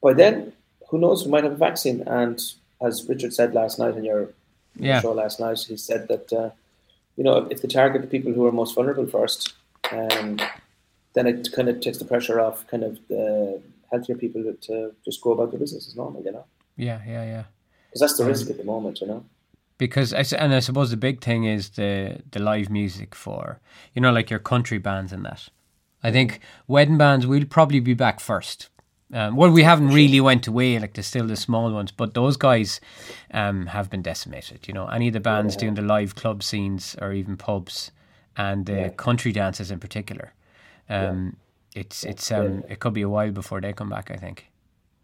by 0.01 0.13
then, 0.13 0.51
who 0.89 0.97
knows, 0.97 1.25
we 1.25 1.31
might 1.31 1.43
have 1.43 1.53
a 1.53 1.57
vaccine. 1.57 2.01
And 2.07 2.41
as 2.81 3.07
Richard 3.07 3.33
said 3.33 3.53
last 3.53 3.79
night 3.79 3.95
in 3.95 4.03
your 4.03 4.29
Yeah. 4.75 5.01
show 5.01 5.13
last 5.13 5.39
night, 5.39 5.59
he 5.59 5.77
said 5.77 6.07
that, 6.09 6.33
uh, 6.33 6.49
you 7.17 7.24
know, 7.24 7.47
if, 7.51 7.62
they 7.62 7.67
target 7.67 8.01
the 8.01 8.07
people 8.07 8.31
who 8.31 8.45
are 8.45 8.51
most 8.51 8.75
vulnerable 8.75 9.07
first, 9.07 9.53
um, 9.91 10.39
then 11.13 11.27
it 11.27 11.50
kind 11.53 11.67
of 11.67 11.81
takes 11.81 11.97
the 11.97 12.05
pressure 12.05 12.39
off 12.39 12.65
kind 12.67 12.83
of 12.83 13.00
the 13.09 13.62
healthier 13.91 14.15
people 14.15 14.53
to 14.62 14.93
just 15.03 15.21
go 15.21 15.31
about 15.31 15.51
their 15.51 15.59
business 15.59 15.88
as 15.88 15.95
normal, 15.95 16.24
you 16.24 16.31
know? 16.31 16.45
Yeah, 16.75 17.01
yeah, 17.05 17.24
yeah. 17.25 17.43
Because 17.88 18.01
that's 18.01 18.17
the 18.17 18.25
risk 18.25 18.50
at 18.50 18.57
the 18.57 18.63
moment, 18.63 19.01
you 19.01 19.07
know? 19.07 19.25
because 19.77 20.13
I, 20.13 20.24
and 20.38 20.53
I 20.53 20.59
suppose 20.59 20.89
the 20.89 20.97
big 20.97 21.21
thing 21.21 21.43
is 21.45 21.71
the 21.71 22.21
the 22.31 22.39
live 22.39 22.69
music 22.69 23.15
for 23.15 23.59
you 23.93 24.01
know 24.01 24.12
like 24.12 24.29
your 24.29 24.39
country 24.39 24.77
bands 24.77 25.13
and 25.13 25.25
that. 25.25 25.50
I 26.03 26.12
think 26.12 26.39
wedding 26.67 26.97
bands 26.97 27.25
will 27.25 27.45
probably 27.45 27.79
be 27.79 27.93
back 27.93 28.19
first. 28.19 28.69
Um, 29.13 29.37
well, 29.37 29.49
we 29.51 29.63
haven't 29.63 29.89
really 29.89 30.19
went 30.19 30.47
away 30.47 30.77
like 30.79 30.93
there's 30.93 31.07
still 31.07 31.27
the 31.27 31.37
small 31.37 31.71
ones, 31.71 31.91
but 31.91 32.13
those 32.13 32.35
guys 32.35 32.81
um, 33.33 33.67
have 33.67 33.89
been 33.89 34.01
decimated. 34.01 34.67
You 34.67 34.73
know, 34.73 34.87
any 34.87 35.07
of 35.07 35.13
the 35.13 35.21
bands 35.21 35.55
doing 35.55 35.75
the 35.75 35.81
live 35.81 36.15
club 36.15 36.43
scenes 36.43 36.95
or 37.01 37.13
even 37.13 37.37
pubs 37.37 37.91
and 38.35 38.65
the 38.65 38.89
country 38.97 39.31
dances 39.31 39.71
in 39.71 39.79
particular. 39.79 40.33
Um, 40.89 41.37
It's 41.75 42.03
it's 42.03 42.31
um 42.31 42.63
it 42.69 42.79
could 42.79 42.93
be 42.93 43.03
a 43.03 43.09
while 43.09 43.31
before 43.31 43.61
they 43.61 43.71
come 43.73 43.89
back. 43.89 44.09
I 44.09 44.17
think. 44.17 44.47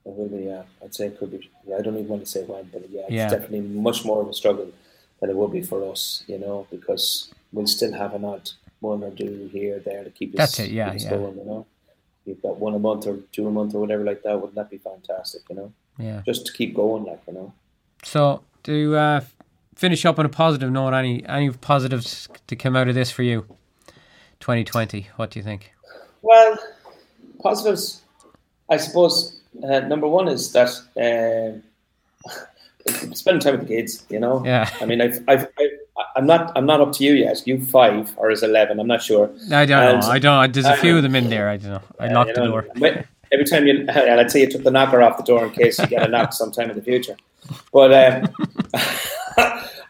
It 0.05 0.13
will 0.17 0.27
be, 0.27 0.45
yeah. 0.45 0.63
I'd 0.83 0.93
say 0.95 1.05
it 1.07 1.17
could 1.19 1.31
be. 1.31 1.49
Yeah, 1.67 1.77
I 1.77 1.81
don't 1.81 1.95
even 1.95 2.07
want 2.09 2.25
to 2.25 2.31
say 2.31 2.43
when, 2.43 2.63
but 2.73 2.89
yeah, 2.89 3.03
it's 3.03 3.11
Yeah. 3.11 3.29
definitely 3.29 3.61
much 3.61 4.03
more 4.03 4.21
of 4.21 4.27
a 4.27 4.33
struggle 4.33 4.67
than 5.19 5.29
it 5.29 5.35
would 5.35 5.51
be 5.51 5.61
for 5.61 5.79
us, 5.91 6.23
you 6.27 6.37
know, 6.39 6.67
because 6.71 7.31
we'll 7.53 7.67
still 7.67 7.93
have 7.93 8.13
an 8.13 8.25
odd 8.25 8.49
one 8.81 9.03
or 9.03 9.11
two 9.11 9.49
here 9.53 9.79
there 9.79 10.03
to 10.03 10.09
keep 10.09 10.33
us, 10.33 10.37
That's 10.37 10.59
it, 10.59 10.71
yeah, 10.71 10.93
yeah. 10.93 11.09
going, 11.11 11.37
you 11.37 11.45
know. 11.45 11.65
You've 12.25 12.41
got 12.41 12.57
one 12.57 12.73
a 12.73 12.79
month 12.79 13.07
or 13.07 13.17
two 13.31 13.47
a 13.47 13.51
month 13.51 13.75
or 13.75 13.81
whatever 13.81 14.03
like 14.03 14.23
that. 14.23 14.35
Wouldn't 14.35 14.55
that 14.55 14.69
be 14.69 14.77
fantastic, 14.77 15.41
you 15.49 15.55
know? 15.55 15.73
Yeah. 15.97 16.21
Just 16.25 16.45
to 16.47 16.53
keep 16.53 16.73
going, 16.73 17.03
like, 17.03 17.21
you 17.27 17.33
know. 17.33 17.53
So 18.03 18.43
to 18.63 18.95
uh, 18.95 19.21
finish 19.75 20.05
up 20.05 20.19
on 20.19 20.25
a 20.25 20.29
positive 20.29 20.71
note, 20.71 20.93
any 20.93 21.25
any 21.25 21.51
positives 21.51 22.29
to 22.47 22.55
come 22.55 22.75
out 22.75 22.87
of 22.87 22.95
this 22.95 23.11
for 23.11 23.23
you? 23.23 23.45
2020? 24.39 25.07
What 25.15 25.31
do 25.31 25.39
you 25.39 25.43
think? 25.43 25.73
Well, 26.21 26.57
positives, 27.41 28.01
I 28.69 28.77
suppose. 28.77 29.39
Uh, 29.63 29.81
number 29.81 30.07
one 30.07 30.27
is 30.27 30.51
that 30.53 30.69
uh, 30.97 32.31
spending 33.13 33.39
time 33.39 33.59
with 33.59 33.67
the 33.67 33.75
kids. 33.75 34.05
You 34.09 34.19
know. 34.19 34.43
Yeah. 34.45 34.69
I 34.81 34.85
mean, 34.85 35.01
I've, 35.01 35.23
I've, 35.27 35.47
I've 35.59 35.82
I'm 36.15 36.25
not. 36.25 36.51
I'm 36.55 36.65
not 36.65 36.81
up 36.81 36.91
to 36.93 37.03
you 37.03 37.13
yet. 37.13 37.45
You 37.45 37.63
five 37.63 38.13
or 38.17 38.31
is 38.31 38.41
eleven? 38.43 38.79
I'm 38.79 38.87
not 38.87 39.01
sure. 39.03 39.29
I 39.51 39.65
don't 39.65 39.83
And- 39.83 40.01
know. 40.01 40.07
I 40.09 40.19
don't. 40.19 40.53
There's 40.53 40.65
a 40.65 40.75
few 40.77 40.97
of 40.97 41.03
them 41.03 41.15
in 41.15 41.29
there. 41.29 41.49
I 41.49 41.57
don't 41.57 41.71
know. 41.71 41.81
I 41.99 42.07
locked 42.11 42.29
you 42.29 42.35
the 42.35 42.45
door. 42.45 42.67
Every 43.31 43.45
time 43.45 43.65
you, 43.67 43.79
and 43.89 44.19
I'd 44.19 44.29
say 44.31 44.41
you 44.41 44.49
took 44.51 44.63
the 44.63 44.71
knocker 44.71 45.01
off 45.01 45.17
the 45.17 45.23
door 45.23 45.43
in 45.45 45.51
case 45.51 45.79
you 45.79 45.87
get 45.87 46.03
a 46.03 46.07
knock 46.07 46.33
sometime 46.33 46.69
in 46.69 46.75
the 46.75 46.83
future. 46.83 47.15
But 47.71 47.91
um, 47.93 48.29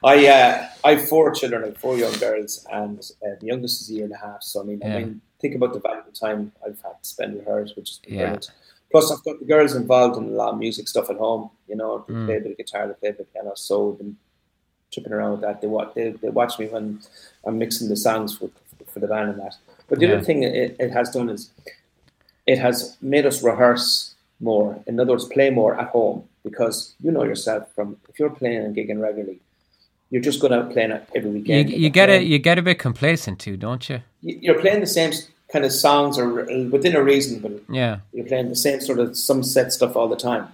I, 0.05 0.27
uh, 0.27 0.67
I 0.83 0.95
have 0.95 1.07
four 1.07 1.31
children, 1.31 1.63
I 1.63 1.67
have 1.67 1.77
four 1.77 1.97
young 1.97 2.13
girls, 2.19 2.65
and 2.71 2.99
uh, 3.25 3.35
the 3.39 3.47
youngest 3.47 3.81
is 3.81 3.89
a 3.89 3.93
year 3.93 4.05
and 4.05 4.13
a 4.13 4.17
half. 4.17 4.43
So 4.43 4.61
I 4.61 4.63
mean, 4.63 4.79
Yeah. 4.81 4.95
I 4.95 4.99
mean, 4.99 5.21
think 5.41 5.55
about 5.55 5.73
the 5.73 5.79
valuable 5.79 6.11
time 6.11 6.51
I've 6.65 6.81
had 6.81 7.01
to 7.01 7.09
spend 7.09 7.35
with 7.35 7.45
hers, 7.45 7.73
which 7.75 7.91
is 7.91 7.99
Yeah. 8.05 8.17
brilliant. 8.17 8.51
Plus, 8.91 9.11
I've 9.11 9.23
got 9.23 9.39
the 9.39 9.45
girls 9.45 9.73
involved 9.75 10.17
in 10.17 10.25
a 10.25 10.27
lot 10.27 10.53
of 10.53 10.59
music 10.59 10.87
stuff 10.87 11.09
at 11.09 11.17
home. 11.17 11.49
You 11.67 11.75
know, 11.75 12.05
they 12.07 12.13
Mm. 12.13 12.25
play 12.25 12.37
a 12.37 12.41
bit 12.41 12.51
of 12.51 12.57
guitar, 12.57 12.87
they 12.87 12.93
play 12.93 13.09
a 13.09 13.13
bit 13.13 13.21
of 13.21 13.33
piano, 13.33 13.51
so 13.55 13.97
tripping 14.93 15.13
around 15.13 15.31
with 15.31 15.41
that. 15.41 15.61
They 15.61 15.67
watch, 15.67 15.93
they, 15.95 16.11
they 16.11 16.29
watch 16.29 16.59
me 16.59 16.67
when 16.67 16.99
I'm 17.45 17.57
mixing 17.57 17.89
the 17.89 17.97
songs 17.97 18.37
for, 18.37 18.49
for 18.87 18.99
the 18.99 19.07
band 19.07 19.31
and 19.31 19.39
that. 19.39 19.55
But 19.89 19.99
the 19.99 20.07
Yeah. 20.07 20.13
other 20.13 20.23
thing 20.23 20.43
it, 20.43 20.75
it 20.79 20.91
has 20.91 21.09
done 21.09 21.29
is 21.29 21.49
it 22.45 22.59
has 22.59 22.97
made 23.01 23.25
us 23.25 23.43
rehearse 23.43 24.15
more. 24.39 24.81
In 24.87 24.99
other 24.99 25.11
words, 25.11 25.25
play 25.25 25.49
more 25.49 25.79
at 25.79 25.89
home 25.89 26.23
because 26.43 26.93
you 27.01 27.11
know 27.11 27.23
yourself 27.23 27.67
from 27.75 27.97
if 28.09 28.19
you're 28.19 28.29
playing 28.29 28.63
and 28.63 28.75
gigging 28.75 29.01
regularly, 29.01 29.39
you're 30.09 30.21
just 30.21 30.39
going 30.41 30.53
out 30.53 30.71
playing 30.71 30.91
it 30.91 31.07
every 31.15 31.31
weekend. 31.31 31.69
you 31.69 31.89
get 31.89 32.09
a 32.09 32.21
you 32.21 32.37
get 32.39 32.59
a 32.59 32.61
bit 32.61 32.79
complacent 32.79 33.39
too, 33.39 33.57
don't 33.57 33.89
you? 33.89 34.01
You- 34.21 34.39
You're 34.41 34.59
playing 34.59 34.81
the 34.81 34.87
same 34.87 35.11
kind 35.51 35.65
of 35.65 35.71
songs 35.71 36.17
or 36.17 36.27
within 36.69 36.95
a 36.95 37.03
reason, 37.03 37.39
but 37.39 37.51
Yeah. 37.69 37.99
you're 38.11 38.25
playing 38.25 38.49
the 38.49 38.55
same 38.55 38.81
sort 38.81 38.99
of 38.99 39.15
some 39.17 39.43
set 39.43 39.71
stuff 39.71 39.95
all 39.95 40.07
the 40.07 40.15
time. 40.15 40.47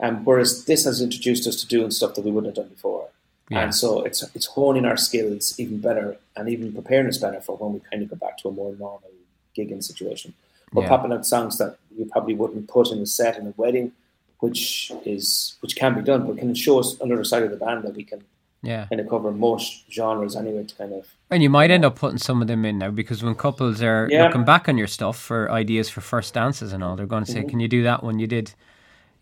Um, 0.00 0.24
whereas 0.24 0.64
this 0.66 0.84
has 0.84 1.00
introduced 1.00 1.46
us 1.46 1.56
to 1.62 1.66
doing 1.66 1.90
stuff 1.90 2.14
that 2.14 2.24
we 2.24 2.30
wouldn't 2.30 2.54
have 2.56 2.64
done 2.64 2.74
before. 2.74 3.08
Yeah. 3.48 3.60
And 3.62 3.74
so 3.74 4.02
it's 4.02 4.22
it's 4.34 4.46
honing 4.46 4.84
our 4.84 4.96
skills 4.96 5.54
even 5.58 5.78
better 5.80 6.16
and 6.36 6.48
even 6.48 6.72
preparing 6.72 7.06
us 7.06 7.18
better 7.18 7.40
for 7.40 7.56
when 7.56 7.74
we 7.74 7.80
kind 7.90 8.02
of 8.02 8.10
go 8.10 8.16
back 8.16 8.38
to 8.38 8.48
a 8.48 8.52
more 8.52 8.72
normal 8.72 9.10
gigging 9.56 9.82
situation. 9.82 10.34
We're 10.72 10.82
Yeah. 10.82 10.88
popping 10.88 11.12
out 11.12 11.24
songs 11.26 11.56
that 11.58 11.76
you 11.96 12.06
probably 12.06 12.34
wouldn't 12.34 12.66
put 12.68 12.90
in 12.90 12.98
a 12.98 13.06
set 13.06 13.38
in 13.38 13.46
a 13.46 13.54
wedding, 13.56 13.92
which 14.40 14.90
is 15.04 15.54
which 15.60 15.76
can 15.76 15.94
be 15.94 16.02
done, 16.02 16.26
but 16.26 16.38
can 16.38 16.54
show 16.54 16.78
us 16.80 17.00
another 17.00 17.24
side 17.24 17.42
of 17.44 17.50
the 17.50 17.56
band 17.56 17.84
that 17.84 17.94
we 17.94 18.02
can 18.04 18.22
Yeah. 18.62 18.86
kind 18.86 19.00
of 19.00 19.08
cover 19.08 19.30
most 19.30 19.84
genres 19.92 20.34
anyway 20.34 20.64
to 20.64 20.74
kind 20.74 20.92
of 20.92 21.06
And 21.30 21.42
you 21.42 21.50
might 21.50 21.70
end 21.70 21.84
up 21.84 21.94
putting 21.96 22.18
some 22.18 22.42
of 22.42 22.48
them 22.48 22.64
in 22.64 22.78
now 22.78 22.90
because 22.90 23.22
when 23.22 23.34
couples 23.36 23.80
are 23.80 24.08
Yeah. 24.10 24.24
looking 24.26 24.44
back 24.44 24.68
on 24.68 24.76
your 24.76 24.88
stuff 24.88 25.16
for 25.18 25.50
ideas 25.52 25.88
for 25.88 26.00
first 26.00 26.34
dances 26.34 26.72
and 26.72 26.82
all, 26.82 26.96
they're 26.96 27.06
going 27.06 27.24
to 27.24 27.30
say, 27.30 27.44
"Can 27.44 27.60
you 27.60 27.68
do 27.68 27.84
that 27.84 28.02
one 28.02 28.18
you 28.18 28.26
did?" 28.26 28.54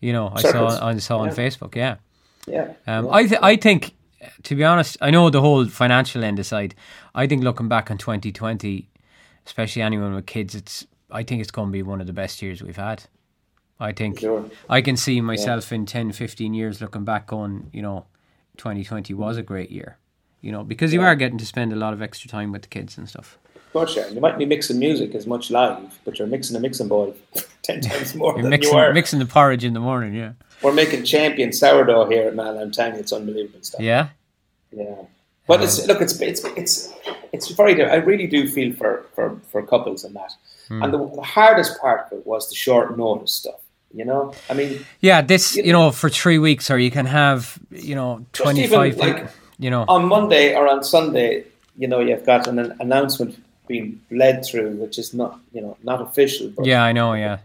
You 0.01 0.13
know, 0.13 0.27
I 0.33 0.41
Mm-hmm. 0.41 0.51
Saw 0.51 0.87
I 0.87 0.97
saw 0.97 1.17
on. 1.19 1.29
Facebook. 1.29 1.75
Yeah. 1.75 1.95
yeah. 2.47 2.73
Um. 2.87 3.07
I 3.11 3.27
th- 3.27 3.39
I 3.41 3.55
think, 3.55 3.93
to 4.43 4.55
be 4.55 4.63
honest, 4.63 4.97
I 5.01 5.11
know 5.11 5.29
the 5.29 5.41
whole 5.41 5.65
financial 5.67 6.23
end 6.23 6.39
aside. 6.39 6.75
I 7.13 7.27
think 7.27 7.43
looking 7.43 7.67
back 7.67 7.89
on 7.91 7.97
2020, 7.97 8.87
especially 9.45 9.81
anyone 9.81 10.13
with 10.15 10.25
kids, 10.25 10.55
it's 10.55 10.85
I 11.11 11.23
think 11.23 11.41
it's 11.41 11.51
going 11.51 11.69
to 11.69 11.71
be 11.71 11.83
one 11.83 12.01
of 12.01 12.07
the 12.07 12.13
best 12.13 12.41
years 12.41 12.61
we've 12.63 12.75
had. 12.77 13.03
I 13.79 13.91
think 13.91 14.19
Sure. 14.19 14.45
I 14.69 14.81
can 14.81 14.95
see 14.97 15.19
myself 15.21 15.71
in 15.71 15.85
10, 15.85 16.11
15 16.13 16.53
years 16.53 16.81
looking 16.81 17.03
back 17.05 17.31
on, 17.33 17.69
you 17.73 17.81
know, 17.81 18.05
2020 18.57 19.13
was 19.13 19.37
a 19.37 19.43
great 19.43 19.69
year. 19.71 19.97
You 20.41 20.51
know, 20.51 20.63
because 20.63 20.93
you 20.93 21.01
are 21.01 21.15
getting 21.15 21.37
to 21.39 21.45
spend 21.45 21.73
a 21.73 21.75
lot 21.75 21.93
of 21.93 22.01
extra 22.01 22.29
time 22.29 22.51
with 22.51 22.61
the 22.61 22.67
kids 22.67 22.97
and 22.97 23.09
stuff. 23.09 23.37
Of 23.55 23.73
course, 23.73 23.95
yeah. 23.95 24.07
You 24.07 24.21
might 24.21 24.37
be 24.37 24.45
mixing 24.45 24.79
music 24.79 25.13
as 25.15 25.25
much 25.27 25.49
live, 25.51 25.99
but 26.05 26.17
you're 26.19 26.27
mixing 26.27 26.55
a 26.55 26.59
mixing 26.59 26.87
bowl 26.87 27.15
ten 27.63 27.81
times 27.81 28.15
more 28.15 28.33
You're 28.33 28.43
than 28.43 28.51
mixing 28.51 28.73
you 28.73 28.79
are. 28.79 28.93
mixing 28.93 29.19
the 29.19 29.25
porridge 29.25 29.63
in 29.65 29.73
the 29.73 29.79
morning, 29.79 30.13
yeah. 30.13 30.33
We're 30.61 30.73
making 30.73 31.03
champion 31.03 31.51
sourdough 31.51 32.09
here, 32.09 32.31
man. 32.31 32.57
I'm 32.57 32.71
telling 32.71 32.95
you, 32.95 33.01
it's 33.01 33.13
unbelievable 33.13 33.59
stuff. 33.61 33.81
Yeah. 33.81 34.09
Yeah. 34.71 34.95
But 35.47 35.61
it's 35.61 35.85
look, 35.85 36.01
it's 36.01 36.19
it's 36.21 36.43
it's 36.55 36.91
it's 37.31 37.49
very. 37.51 37.83
I 37.83 37.95
really 37.95 38.27
do 38.27 38.47
feel 38.47 38.73
for 38.75 39.05
for 39.13 39.39
for 39.51 39.61
couples 39.61 40.03
and 40.03 40.15
that. 40.15 40.33
Hmm. 40.67 40.83
And 40.83 40.93
the, 40.93 40.97
the 40.97 41.21
hardest 41.21 41.79
part 41.79 42.07
of 42.11 42.19
it 42.19 42.25
was 42.25 42.49
the 42.49 42.55
short 42.55 42.97
notice 42.97 43.31
stuff. 43.31 43.61
You 43.93 44.03
know, 44.03 44.33
I 44.49 44.53
mean, 44.53 44.85
Yeah, 44.99 45.21
this, 45.21 45.55
You 45.55 45.63
you 45.63 45.71
know, 45.71 45.89
for 45.91 46.09
3 46.09 46.37
weeks 46.37 46.69
or 46.69 46.77
you 46.77 46.91
can 46.91 47.05
have, 47.05 47.57
you 47.71 47.95
know, 47.95 48.25
25 48.33 48.97
like, 48.97 49.29
you 49.57 49.69
know. 49.69 49.85
on 49.87 50.05
Monday 50.05 50.53
or 50.53 50.67
on 50.67 50.83
Sunday, 50.83 51.45
you 51.77 51.87
know, 51.87 52.01
you've 52.01 52.25
got 52.25 52.45
an 52.47 52.59
announcement 52.81 53.41
being 53.67 54.01
led 54.11 54.43
through, 54.43 54.71
which 54.71 54.99
is 54.99 55.13
not, 55.13 55.39
you 55.53 55.61
know, 55.61 55.77
not 55.83 56.01
official. 56.01 56.49
But, 56.49 56.65
yeah, 56.65 56.83
I 56.83 56.91
know, 56.91 57.13
yeah. 57.13 57.37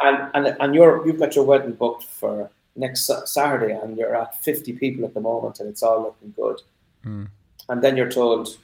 And 0.00 0.30
and 0.34 0.56
and 0.60 0.74
you're 0.74 1.06
you've 1.06 1.18
got 1.18 1.34
your 1.34 1.44
wedding 1.44 1.72
booked 1.72 2.04
for 2.04 2.50
next 2.74 3.10
Saturday, 3.26 3.72
and 3.72 3.96
you're 3.96 4.14
at 4.14 4.42
fifty 4.42 4.72
people 4.72 5.04
at 5.04 5.14
the 5.14 5.20
moment, 5.20 5.60
and 5.60 5.68
it's 5.68 5.82
all 5.82 6.02
looking 6.02 6.34
good. 6.36 6.60
Hmm. 7.02 7.24
And 7.68 7.82
then 7.82 7.96
you're 7.96 8.10
told, 8.10 8.56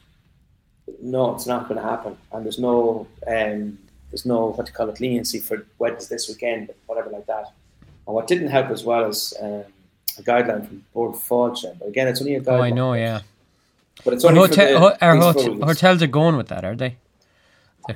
no, 1.00 1.34
it's 1.34 1.46
not 1.46 1.68
going 1.68 1.80
to 1.80 1.86
happen, 1.86 2.16
and 2.32 2.44
there's 2.44 2.58
no 2.58 3.06
um, 3.26 3.78
there's 4.10 4.26
no 4.26 4.48
what 4.48 4.68
you 4.68 4.74
call 4.74 4.90
it 4.90 5.00
leniency 5.00 5.40
for 5.40 5.64
weddings 5.78 6.08
this 6.08 6.28
weekend, 6.28 6.70
whatever 6.86 7.10
like 7.10 7.26
that. 7.26 7.52
And 8.06 8.14
what 8.14 8.26
didn't 8.26 8.48
help 8.48 8.70
as 8.70 8.84
well 8.84 9.08
is 9.08 9.32
um, 9.40 9.64
a 10.18 10.22
guideline 10.22 10.66
from 10.66 10.84
Bord 10.92 11.14
Fáilte, 11.14 11.78
but 11.78 11.88
again, 11.88 12.08
it's 12.08 12.20
only 12.20 12.34
a 12.34 12.40
guideline. 12.40 12.58
Oh, 12.58 12.62
I 12.62 12.70
know, 12.70 12.92
yeah. 12.94 13.20
But 14.04 14.14
it's 14.14 14.24
only 14.24 14.40
hotel, 14.40 14.96
for 14.98 14.98
ho- 15.00 15.66
hotels 15.66 16.02
are 16.02 16.06
going 16.06 16.36
with 16.36 16.48
that, 16.48 16.64
are 16.64 16.76
they? 16.76 16.96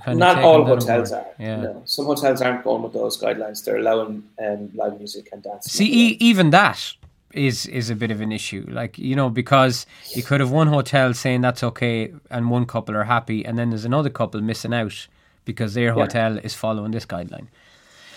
Not 0.09 0.42
all 0.42 0.64
hotels 0.64 1.12
are. 1.12 1.27
Yeah. 1.38 1.61
No. 1.61 1.83
Some 1.85 2.07
hotels 2.07 2.42
aren't 2.42 2.64
going 2.64 2.83
with 2.83 2.92
those 2.92 3.20
guidelines. 3.20 3.64
They're 3.64 3.77
allowing 3.77 4.25
um, 4.44 4.70
live 4.75 4.99
music 4.99 5.29
and 5.33 5.42
dance. 5.42 5.66
See, 5.66 5.87
e- 5.87 6.16
even 6.20 6.51
that 6.51 6.92
is 7.33 7.66
is 7.66 7.90
a 7.90 7.94
bit 7.94 8.11
of 8.11 8.20
an 8.20 8.33
issue. 8.33 8.66
Like 8.68 8.99
you 8.99 9.14
know, 9.14 9.31
because 9.31 9.87
you 10.14 10.22
could 10.22 10.40
have 10.40 10.51
one 10.51 10.66
hotel 10.66 11.14
saying 11.14 11.42
that's 11.42 11.62
okay, 11.62 12.12
and 12.31 12.51
one 12.51 12.66
couple 12.66 12.96
are 12.96 13.05
happy, 13.05 13.44
and 13.44 13.59
then 13.59 13.70
there's 13.70 13.85
another 13.85 14.11
couple 14.11 14.40
missing 14.40 14.75
out 14.75 15.07
because 15.44 15.75
their 15.75 15.92
hotel 15.92 16.38
is 16.38 16.55
following 16.55 16.90
this 16.90 17.07
guideline. 17.07 17.46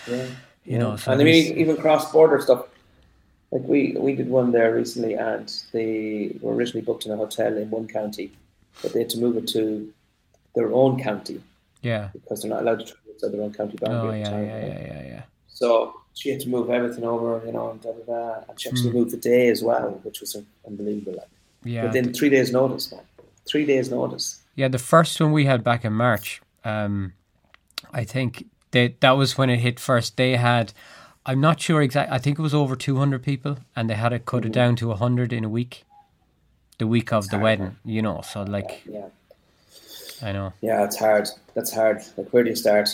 Yeah. 0.08 0.26
You 0.64 0.78
know, 0.78 0.96
so 0.96 1.12
and 1.12 1.20
I 1.20 1.24
mean, 1.24 1.56
even 1.56 1.76
cross 1.76 2.10
border 2.12 2.40
stuff. 2.40 2.66
Like 3.52 3.62
we 3.62 3.96
we 3.98 4.14
did 4.14 4.28
one 4.28 4.52
there 4.52 4.74
recently, 4.74 5.14
and 5.14 5.52
they 5.72 6.36
were 6.40 6.54
originally 6.54 6.84
booked 6.84 7.06
in 7.06 7.12
a 7.12 7.16
hotel 7.16 7.56
in 7.56 7.70
one 7.70 7.86
county, 7.86 8.32
but 8.82 8.92
they 8.92 9.00
had 9.00 9.10
to 9.10 9.18
move 9.18 9.36
it 9.36 9.48
to 9.48 9.92
their 10.54 10.72
own 10.72 11.00
county 11.00 11.40
yeah. 11.82 12.10
because 12.12 12.42
they're 12.42 12.50
not 12.50 12.62
allowed 12.62 12.80
to 12.80 12.86
travel 12.86 13.12
outside 13.12 13.32
their 13.32 13.42
own 13.42 13.52
county 13.52 13.76
boundary. 13.76 14.10
Oh 14.10 14.18
yeah, 14.18 14.30
time, 14.30 14.46
yeah, 14.46 14.54
right? 14.54 14.66
yeah, 14.66 14.86
yeah, 14.86 15.02
yeah. 15.08 15.22
So 15.48 16.00
she 16.14 16.30
had 16.30 16.40
to 16.40 16.48
move 16.48 16.70
everything 16.70 17.04
over, 17.04 17.42
you 17.44 17.52
know, 17.52 17.70
and 17.70 17.80
da 17.80 17.92
da 17.92 18.04
da. 18.04 18.44
And 18.48 18.60
she 18.60 18.68
actually 18.68 18.90
hmm. 18.90 18.98
moved 18.98 19.10
the 19.12 19.16
day 19.16 19.48
as 19.48 19.62
well, 19.62 20.00
which 20.02 20.20
was 20.20 20.36
uh, 20.36 20.42
unbelievable. 20.66 21.14
Like 21.18 21.28
Yeah, 21.64 21.84
within 21.84 22.12
three 22.12 22.30
days' 22.30 22.52
notice, 22.52 22.90
man. 22.92 23.02
Three 23.48 23.66
days' 23.66 23.90
notice. 23.90 24.42
Yeah, 24.54 24.68
the 24.68 24.78
first 24.78 25.20
one 25.20 25.32
we 25.32 25.46
had 25.46 25.64
back 25.64 25.84
in 25.84 25.92
March, 25.92 26.42
um, 26.64 27.14
I 27.92 28.04
think 28.04 28.46
that 28.72 29.00
that 29.00 29.12
was 29.12 29.38
when 29.38 29.50
it 29.50 29.58
hit 29.58 29.80
first. 29.80 30.16
They 30.16 30.36
had, 30.36 30.72
I'm 31.24 31.40
not 31.40 31.60
sure 31.60 31.82
exactly. 31.82 32.14
I 32.14 32.18
think 32.18 32.38
it 32.38 32.42
was 32.42 32.54
over 32.54 32.76
200 32.76 33.22
people, 33.22 33.58
and 33.74 33.88
they 33.88 33.94
had 33.94 34.12
it 34.12 34.26
cut 34.26 34.38
it 34.38 34.48
mm-hmm. 34.48 34.52
down 34.52 34.76
to 34.76 34.88
100 34.88 35.32
in 35.32 35.44
a 35.44 35.48
week. 35.48 35.84
The 36.78 36.86
week 36.86 37.12
of 37.12 37.28
the 37.28 37.36
hard, 37.36 37.42
wedding, 37.42 37.76
you 37.84 38.00
know. 38.00 38.22
So 38.22 38.42
like, 38.42 38.82
Yeah. 38.86 39.08
I 40.22 40.32
know. 40.32 40.52
Yeah, 40.60 40.84
it's 40.84 40.96
hard. 40.98 41.28
That's 41.54 41.72
hard. 41.72 42.02
Like, 42.16 42.28
where 42.30 42.42
do 42.44 42.50
you 42.50 42.56
start? 42.56 42.88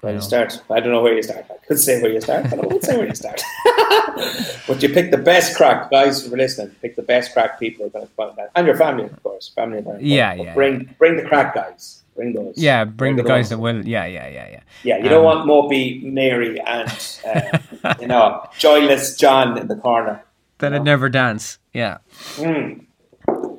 Where 0.00 0.12
do 0.12 0.16
you 0.16 0.22
start? 0.22 0.62
I 0.70 0.80
don't 0.80 0.92
know 0.92 1.02
where 1.02 1.14
you 1.14 1.22
start. 1.22 1.44
I 1.50 1.56
could 1.66 1.78
say 1.78 2.00
where 2.00 2.10
you 2.10 2.20
start, 2.22 2.48
but 2.48 2.58
I 2.58 2.62
won't 2.66 2.82
say 2.82 2.96
where 2.96 3.06
you 3.06 3.14
start. 3.14 3.42
but 4.66 4.82
you 4.82 4.88
pick 4.88 5.10
the 5.10 5.18
best 5.18 5.56
crack, 5.56 5.90
guys. 5.90 6.24
Who 6.24 6.32
are 6.32 6.36
listening, 6.38 6.74
pick 6.80 6.96
the 6.96 7.02
best 7.02 7.32
crack 7.34 7.60
people 7.60 7.84
are 7.86 7.90
going 7.90 8.06
to 8.06 8.12
fun 8.14 8.32
that, 8.36 8.50
and 8.56 8.66
your 8.66 8.76
family, 8.76 9.04
of 9.04 9.22
course. 9.22 9.48
Family, 9.54 9.78
and. 9.78 10.00
Yeah, 10.00 10.36
But 10.36 10.44
yeah, 10.46 10.54
Bring, 10.54 10.94
bring 10.98 11.16
the 11.16 11.22
crack 11.24 11.54
guys. 11.54 12.02
Bring 12.16 12.32
those. 12.32 12.54
Yeah, 12.56 12.84
bring 12.84 13.16
the 13.16 13.22
They're 13.22 13.36
guys 13.36 13.50
that 13.50 13.58
will. 13.58 13.86
Yeah, 13.86 14.06
yeah, 14.06 14.28
yeah, 14.28 14.48
yeah. 14.50 14.60
Yeah, 14.84 14.96
you 14.98 15.08
don't 15.10 15.18
Um, 15.20 15.24
want 15.24 15.46
Moby, 15.46 16.00
Mary, 16.02 16.58
and 16.60 17.18
uh, 17.26 17.58
you 18.00 18.06
know, 18.06 18.46
joyless 18.58 19.16
John 19.16 19.58
in 19.58 19.68
the 19.68 19.76
corner. 19.76 20.22
That 20.58 20.70
No. 20.72 20.78
would 20.78 20.84
never 20.84 21.08
dance. 21.10 21.58
Yeah, 21.74 21.98
Mm. 22.36 22.86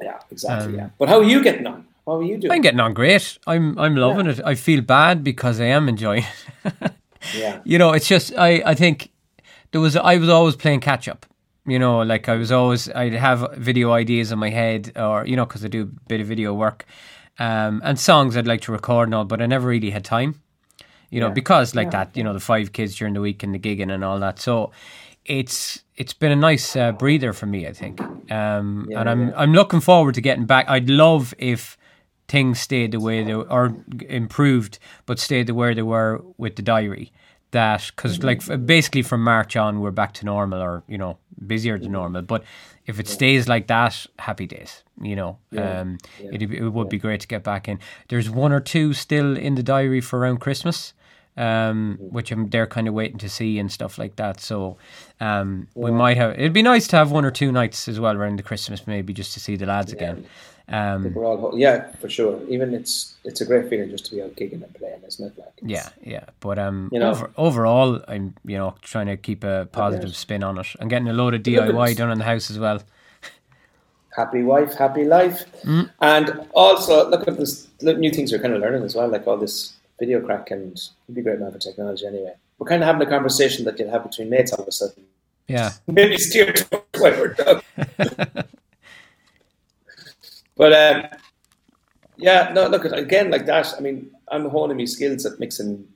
Yeah, 0.01 0.19
exactly. 0.32 0.73
Um, 0.73 0.75
yeah. 0.75 0.89
But 0.97 1.08
how 1.10 1.19
are 1.19 1.23
you 1.23 1.43
getting 1.43 1.67
on? 1.67 1.86
How 2.05 2.17
are 2.17 2.23
you 2.23 2.37
doing? 2.37 2.51
I'm 2.51 2.61
getting 2.61 2.79
on 2.79 2.93
great. 2.93 3.37
I'm 3.47 3.77
I'm 3.77 3.95
loving 3.95 4.27
it. 4.27 4.39
I 4.43 4.55
feel 4.55 4.81
bad 4.81 5.23
because 5.23 5.59
I 5.61 5.65
am 5.65 5.87
enjoying. 5.89 6.25
it. 6.65 6.91
yeah. 7.37 7.61
you 7.63 7.77
know, 7.77 7.91
it's 7.93 8.07
just 8.07 8.33
I 8.37 8.61
I 8.65 8.73
think 8.75 9.09
there 9.71 9.81
was 9.81 9.95
I 9.95 10.17
was 10.17 10.29
always 10.29 10.55
playing 10.55 10.79
catch 10.81 11.07
up. 11.07 11.25
You 11.65 11.77
know, 11.77 11.99
like 12.01 12.27
I 12.27 12.35
was 12.35 12.51
always 12.51 12.89
I'd 12.89 13.13
have 13.13 13.55
video 13.55 13.91
ideas 13.91 14.31
in 14.31 14.39
my 14.39 14.49
head, 14.49 14.91
or 14.95 15.25
you 15.25 15.35
know, 15.35 15.45
because 15.45 15.63
I 15.63 15.67
do 15.67 15.83
a 15.83 15.85
bit 15.85 16.19
of 16.19 16.27
video 16.27 16.53
work, 16.53 16.85
um, 17.37 17.81
and 17.85 17.99
songs 17.99 18.35
I'd 18.35 18.47
like 18.47 18.61
to 18.61 18.71
record 18.71 19.07
and 19.07 19.15
all, 19.15 19.25
but 19.25 19.41
I 19.41 19.45
never 19.45 19.67
really 19.67 19.91
had 19.91 20.03
time. 20.03 20.41
You 21.11 21.19
know, 21.19 21.27
Yeah. 21.27 21.33
because 21.33 21.75
like 21.75 21.91
that, 21.91 22.15
you 22.17 22.23
know, 22.23 22.33
the 22.33 22.39
five 22.39 22.71
kids 22.71 22.95
during 22.95 23.13
the 23.13 23.21
week 23.21 23.43
and 23.43 23.53
the 23.53 23.59
gigging 23.59 23.91
and 23.93 24.03
all 24.03 24.19
that. 24.19 24.39
So 24.39 24.71
it's 25.25 25.83
it's 25.97 26.13
been 26.13 26.31
a 26.31 26.35
nice 26.35 26.75
uh, 26.75 26.93
breather 26.93 27.31
for 27.33 27.45
me, 27.45 27.67
I 27.67 27.73
think. 27.73 28.01
Um, 28.31 28.87
Yeah, 28.89 28.99
and 29.01 29.09
I'm 29.09 29.27
yeah. 29.27 29.33
I'm 29.37 29.53
looking 29.53 29.81
forward 29.81 30.15
to 30.15 30.21
getting 30.21 30.45
back. 30.45 30.65
I'd 30.67 30.89
love 30.89 31.33
if 31.37 31.77
things 32.31 32.59
stayed 32.59 32.91
the 32.91 32.99
way 32.99 33.23
they 33.23 33.33
or 33.33 33.63
improved, 34.07 34.79
but 35.05 35.19
stayed 35.19 35.47
the 35.47 35.53
way 35.53 35.73
they 35.73 35.81
were 35.95 36.21
with 36.37 36.55
the 36.55 36.61
diary. 36.61 37.11
That 37.51 37.91
because 37.93 38.23
like 38.23 38.41
basically 38.65 39.03
from 39.03 39.21
March 39.23 39.57
on 39.57 39.81
we're 39.81 39.91
back 40.01 40.13
to 40.19 40.25
normal 40.25 40.61
or 40.61 40.83
you 40.87 40.97
know 40.97 41.17
busier 41.45 41.77
than 41.77 41.91
normal. 41.91 42.21
But 42.21 42.43
if 42.85 42.97
it 42.99 43.07
stays 43.09 43.47
like 43.49 43.67
that, 43.67 44.07
happy 44.17 44.47
days. 44.47 44.83
You 45.01 45.15
know, 45.15 45.31
um, 45.81 45.97
It, 46.19 46.41
it 46.43 46.69
would 46.69 46.89
be 46.89 46.97
great 46.97 47.19
to 47.21 47.27
get 47.27 47.43
back 47.43 47.67
in. 47.67 47.79
There's 48.07 48.29
one 48.29 48.53
or 48.53 48.61
two 48.61 48.93
still 48.93 49.37
in 49.37 49.55
the 49.55 49.63
diary 49.63 50.01
for 50.01 50.19
around 50.19 50.39
Christmas. 50.39 50.93
Um, 51.37 51.97
which 52.11 52.29
I'm 52.33 52.49
they're 52.49 52.67
kind 52.67 52.87
of 52.89 52.93
waiting 52.93 53.17
to 53.19 53.29
see 53.29 53.57
and 53.59 53.71
stuff 53.71 53.97
like 53.97 54.15
that. 54.17 54.41
So, 54.41 54.77
um, 55.21 55.67
we 55.75 55.89
might 55.91 56.17
have. 56.17 56.31
It'd 56.33 56.51
be 56.53 56.61
nice 56.61 56.87
to 56.87 56.97
have 56.97 57.09
one 57.15 57.25
or 57.25 57.31
two 57.31 57.51
nights 57.53 57.87
as 57.87 57.99
well 57.99 58.15
around 58.17 58.37
the 58.37 58.43
Christmas, 58.43 58.85
maybe 58.85 59.13
just 59.13 59.33
to 59.33 59.39
see 59.39 59.55
the 59.55 59.65
lads 59.65 59.93
again. 59.93 60.25
Um, 60.71 61.15
all 61.17 61.53
yeah, 61.57 61.91
for 61.99 62.10
sure. 62.10 62.39
Even 62.47 62.73
it's 62.73 63.15
it's 63.25 63.41
a 63.41 63.45
great 63.45 63.69
feeling 63.69 63.89
just 63.89 64.05
to 64.05 64.15
be 64.15 64.21
out 64.21 64.36
gigging 64.36 64.63
and 64.63 64.73
playing, 64.73 65.01
isn't 65.05 65.27
it? 65.27 65.38
Like 65.38 65.53
Yeah, 65.62 65.89
yeah. 66.01 66.23
But 66.39 66.57
um, 66.60 66.89
You 66.93 66.99
know- 66.99 67.12
over, 67.12 67.29
overall, 67.38 68.01
I'm 68.07 68.36
you 68.45 68.57
know 68.57 68.75
trying 68.81 69.07
to 69.07 69.17
keep 69.17 69.43
a 69.43 69.67
positive 69.71 70.15
spin 70.15 70.43
on 70.43 70.57
it. 70.57 70.67
I'm 70.79 70.88
getting 70.88 71.10
a 71.10 71.13
load 71.13 71.34
of 71.34 71.43
DIY 71.43 71.95
done 71.97 72.10
in 72.12 72.17
the 72.19 72.23
house 72.25 72.49
as 72.49 72.57
well. 72.57 72.81
happy 74.15 74.43
wife, 74.43 74.73
happy 74.73 75.05
life, 75.05 75.45
Mm. 75.63 75.89
and 76.01 76.47
also 76.53 77.10
look 77.10 77.27
at 77.27 77.38
this 77.38 77.67
look, 77.81 77.97
new 77.97 78.12
things 78.12 78.31
we're 78.31 78.39
kind 78.39 78.53
of 78.53 78.62
learning 78.62 78.84
as 78.84 78.95
well, 78.95 79.07
like 79.10 79.25
all 79.27 79.38
this 79.38 79.73
video 79.99 80.19
crack, 80.21 80.51
and 80.51 80.79
you'd 81.07 81.15
be 81.15 81.21
great 81.21 81.39
man 81.39 81.51
for 81.51 81.60
technology 81.60 82.05
anyway. 82.05 82.34
We're 82.60 82.67
kind 82.67 82.81
of 82.84 82.88
having 82.88 83.07
a 83.07 83.10
conversation 83.10 83.65
that 83.65 83.79
you'd 83.79 83.89
have 83.89 84.03
between 84.03 84.29
mates 84.29 84.51
all 84.53 84.62
of 84.62 84.67
a 84.67 84.71
sudden. 84.71 85.03
Yeah, 85.47 85.71
Maybe 85.88 86.17
steer 86.17 86.53
towards 86.53 86.99
where 86.99 87.17
we're 87.19 87.34
done. 87.34 87.62
but 90.57 90.73
um, 90.73 91.05
yeah, 92.17 92.51
no, 92.53 92.67
look 92.67 92.85
again 92.85 93.31
like 93.31 93.45
that. 93.47 93.73
I 93.77 93.79
mean, 93.81 94.11
I'm 94.31 94.49
honing 94.49 94.77
my 94.77 94.85
skills 94.85 95.25
at 95.25 95.39
mixing 95.39 95.87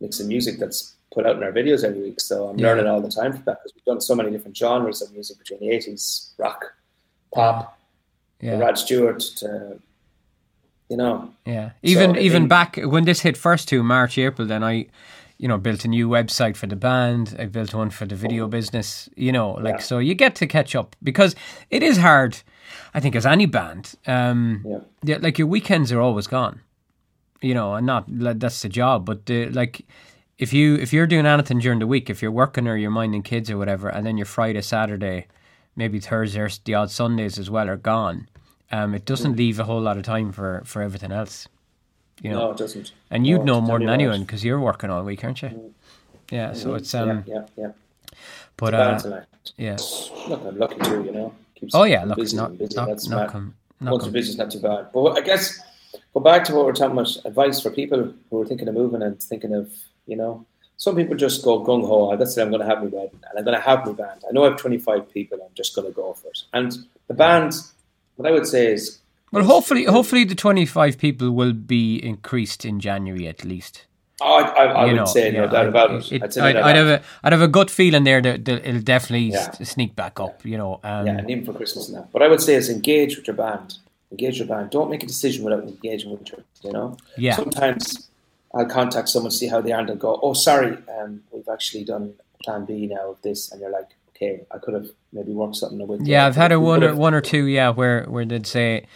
mixing 0.00 0.28
music 0.28 0.58
that's 0.58 0.94
put 1.14 1.26
out 1.26 1.36
in 1.36 1.42
our 1.42 1.52
videos 1.52 1.84
every 1.84 2.00
week. 2.02 2.20
So 2.20 2.48
I'm 2.48 2.58
Yeah. 2.58 2.68
learning 2.68 2.86
all 2.86 3.00
the 3.00 3.10
time 3.10 3.32
from 3.32 3.42
that 3.44 3.58
because 3.62 3.72
we've 3.74 3.84
done 3.84 4.00
so 4.00 4.14
many 4.14 4.30
different 4.30 4.56
genres 4.56 5.02
of 5.02 5.12
music 5.12 5.38
between 5.38 5.60
the 5.60 5.68
80s, 5.68 6.30
rock, 6.38 6.74
pop, 7.34 7.78
yeah, 8.40 8.58
Rod 8.58 8.78
Stewart 8.78 9.20
to 9.36 9.78
you 10.88 10.96
know 10.96 11.30
yeah. 11.46 11.70
Even 11.82 12.16
I 12.16 12.20
even 12.20 12.42
think- 12.42 12.48
back 12.50 12.76
when 12.76 13.04
this 13.04 13.20
hit 13.20 13.36
first 13.36 13.68
to 13.68 13.82
March 13.82 14.18
April, 14.18 14.46
then 14.48 14.62
I, 14.64 14.86
you 15.42 15.48
know, 15.48 15.58
built 15.58 15.84
a 15.84 15.88
new 15.88 16.08
website 16.08 16.56
for 16.56 16.68
the 16.68 16.76
band. 16.76 17.34
I 17.42 17.46
built 17.46 17.74
one 17.74 17.90
for 17.90 18.06
the 18.06 18.14
video 18.24 18.46
business. 18.48 19.08
You 19.16 19.32
know, 19.36 19.48
like 19.66 19.74
Oh. 19.74 19.78
Yeah. 19.78 19.88
so 19.90 19.98
you 20.08 20.14
get 20.14 20.34
to 20.36 20.46
catch 20.46 20.72
up 20.80 20.94
because 21.02 21.34
it 21.76 21.82
is 21.82 21.96
hard. 21.98 22.32
I 22.94 23.00
think 23.00 23.16
as 23.16 23.26
any 23.26 23.46
band, 23.46 23.84
um, 24.06 24.62
yeah 24.64 24.78
yeah, 25.08 25.18
like 25.26 25.36
your 25.40 25.48
weekends 25.56 25.90
are 25.92 26.00
always 26.00 26.26
gone. 26.28 26.60
You 27.48 27.54
know, 27.54 27.74
and 27.74 27.84
not 27.86 28.04
like, 28.08 28.38
that's 28.38 28.62
the 28.62 28.68
job, 28.68 29.04
but 29.04 29.26
the, 29.26 29.48
like 29.60 29.74
if 30.38 30.52
you 30.52 30.76
if 30.84 30.92
you're 30.92 31.08
doing 31.08 31.26
anything 31.26 31.58
during 31.60 31.80
the 31.80 31.88
week, 31.94 32.08
if 32.08 32.22
you're 32.22 32.30
working 32.42 32.68
or 32.68 32.76
you're 32.76 32.98
minding 33.00 33.22
kids 33.22 33.50
or 33.50 33.58
whatever, 33.58 33.88
and 33.88 34.06
then 34.06 34.16
your 34.16 34.26
Friday, 34.36 34.62
Saturday, 34.62 35.26
maybe 35.74 35.98
Thursday, 36.00 36.40
or 36.40 36.50
the 36.64 36.74
odd 36.74 36.90
Sundays 36.90 37.38
as 37.38 37.50
well 37.50 37.68
are 37.68 37.76
gone, 37.94 38.28
um, 38.70 38.94
it 38.94 39.02
Mm. 39.02 39.10
doesn't 39.12 39.36
leave 39.36 39.58
a 39.60 39.64
whole 39.64 39.80
lot 39.88 39.96
of 39.98 40.04
time 40.04 40.30
for 40.32 40.62
for 40.64 40.82
everything 40.82 41.10
else. 41.12 41.48
You 42.20 42.30
know, 42.30 42.38
no 42.38 42.50
it 42.52 42.58
doesn't 42.58 42.92
and 43.10 43.26
you'd 43.26 43.38
No, 43.38 43.54
know 43.54 43.60
more 43.60 43.78
than 43.78 43.88
anyone 43.88 44.20
because 44.20 44.44
you're 44.44 44.60
working 44.60 44.90
all 44.90 45.02
week, 45.02 45.24
aren't 45.24 45.42
you? 45.42 45.74
Yeah, 46.30 46.52
so 46.52 46.74
it's 46.74 46.94
um, 46.94 47.24
yeah 47.26 47.34
yeah 47.34 47.46
yeah 47.56 47.72
but 48.56 48.74
it's 48.74 49.04
uh, 49.04 49.24
yeah. 49.56 49.76
look 50.28 50.44
I'm 50.46 50.58
lucky 50.58 50.78
too 50.80 51.02
you 51.04 51.12
know 51.12 51.34
Keeps 51.62 51.76
Oh 51.76 51.84
yeah, 51.84 52.04
look, 52.04 52.16
busy 52.16 52.36
not 52.36 52.58
busy, 52.58 52.74
not 52.74 52.88
that's 52.88 53.08
not 53.08 53.30
come, 53.30 53.54
not 53.80 53.92
Once 53.92 54.08
busy, 54.08 54.36
not 54.36 54.50
too 54.50 54.58
bad. 54.58 54.88
But 54.92 55.12
I 55.12 55.20
guess 55.20 55.60
go 56.12 56.18
back 56.18 56.42
to 56.46 56.54
what 56.56 56.66
we're 56.66 56.72
talking 56.72 56.98
about. 56.98 57.24
Advice 57.24 57.60
for 57.60 57.70
people 57.70 58.12
who 58.28 58.40
are 58.40 58.44
thinking 58.44 58.66
of 58.66 58.74
moving 58.74 59.00
and 59.00 59.22
thinking 59.22 59.54
of, 59.54 59.72
you 60.06 60.16
know, 60.16 60.44
some 60.76 60.96
people 60.96 61.14
just 61.14 61.44
go 61.44 61.64
gung 61.64 61.86
ho. 61.86 62.10
I 62.10 62.16
that's 62.16 62.36
it. 62.36 62.42
I'm 62.42 62.50
going 62.50 62.62
to 62.62 62.66
have 62.66 62.78
my 62.82 62.88
wedding 62.88 63.20
and 63.30 63.38
I'm 63.38 63.44
going 63.44 63.56
to 63.56 63.62
have 63.62 63.86
my 63.86 63.92
band. 63.92 64.24
I 64.28 64.32
know 64.32 64.42
I 64.42 64.48
have 64.48 64.56
25 64.56 65.08
people. 65.12 65.38
I'm 65.40 65.54
just 65.54 65.76
going 65.76 65.86
to 65.86 65.92
go 65.94 66.14
for 66.14 66.30
it. 66.30 66.42
And 66.52 66.76
the 67.06 67.14
band, 67.14 67.54
what 68.16 68.28
I 68.28 68.32
would 68.32 68.48
say 68.48 68.72
is, 68.72 68.98
Well, 69.32 69.44
hopefully, 69.44 69.84
hopefully 69.84 70.24
the 70.24 70.34
twenty 70.34 70.66
five 70.66 70.98
people 70.98 71.30
will 71.32 71.52
be 71.54 71.96
increased 71.96 72.64
in 72.64 72.78
January 72.80 73.26
at 73.26 73.44
least. 73.44 73.86
oh, 74.20 74.34
I, 74.34 74.42
I, 74.42 74.64
I 74.64 74.84
would 74.86 74.94
know, 74.96 75.04
say 75.06 75.30
no 75.32 75.44
yeah, 75.44 75.50
doubt 75.50 75.66
about 75.68 75.90
it. 75.94 76.12
it- 76.12 76.22
I'd, 76.22 76.38
I'd, 76.38 76.56
I'd 76.56 76.76
have 76.76 76.86
a, 76.86 77.02
I'd 77.24 77.32
have 77.32 77.42
a 77.42 77.48
gut 77.48 77.70
feeling 77.70 78.04
there 78.04 78.20
that, 78.22 78.44
that 78.44 78.68
it'll 78.68 78.80
definitely 78.82 79.30
Yeah. 79.32 79.50
sneak 79.64 79.96
back 79.96 80.20
up. 80.20 80.44
You 80.44 80.58
know, 80.58 80.80
um, 80.84 81.06
Yeah, 81.06 81.18
and 81.18 81.30
even 81.30 81.44
for 81.44 81.54
Christmas 81.54 81.88
now. 81.88 82.06
What 82.12 82.22
I 82.22 82.28
would 82.28 82.40
say 82.42 82.54
is 82.54 82.68
engage 82.68 83.16
with 83.16 83.26
your 83.26 83.34
band. 83.36 83.78
Engage 84.12 84.38
your 84.38 84.46
band. 84.46 84.70
Don't 84.70 84.90
make 84.90 85.02
a 85.02 85.06
decision 85.06 85.42
without 85.44 85.64
engaging 85.64 86.10
with 86.12 86.28
your, 86.30 86.40
you 86.62 86.70
know. 86.72 86.96
Yeah. 87.16 87.34
Sometimes 87.34 88.08
I'll 88.54 88.66
contact 88.66 89.08
someone, 89.08 89.30
see 89.32 89.48
how 89.48 89.60
they 89.62 89.72
are, 89.72 89.80
and 89.80 89.88
they'll 89.88 89.96
go, 89.96 90.20
"Oh, 90.22 90.34
sorry, 90.34 90.76
um, 91.00 91.22
we've 91.32 91.48
actually 91.48 91.84
done 91.84 92.12
Plan 92.44 92.66
B 92.66 92.86
now 92.86 93.12
of 93.12 93.22
this," 93.22 93.50
and 93.50 93.60
you're 93.62 93.70
like, 93.70 93.88
"Okay, 94.16 94.42
I 94.50 94.58
could 94.58 94.74
have 94.74 94.86
maybe 95.12 95.32
worked 95.32 95.56
something 95.56 95.86
with." 95.86 96.06
yeah. 96.06 96.26
I've 96.26 96.36
had 96.36 96.52
a 96.52 96.60
one 96.60 96.82
or 96.84 96.94
one 96.94 97.14
or 97.14 97.20
two. 97.20 97.44
Yeah, 97.46 97.70
where 97.70 98.04
where 98.04 98.24
they'd 98.24 98.46
say, 98.46 98.86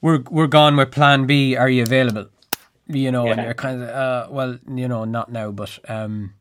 "We're 0.00 0.22
we're 0.30 0.46
gone 0.46 0.76
with 0.76 0.90
Plan 0.92 1.26
B. 1.26 1.56
Are 1.56 1.68
you 1.68 1.82
available?" 1.82 2.26
You 2.86 3.10
know, 3.12 3.26
and 3.28 3.38
Yeah. 3.38 3.44
you're 3.44 3.54
kind 3.54 3.82
of 3.82 3.88
uh, 3.88 4.28
well, 4.32 4.58
you 4.66 4.88
know, 4.88 5.04
not 5.04 5.30
now, 5.30 5.50
but 5.50 5.78
um, 5.90 6.32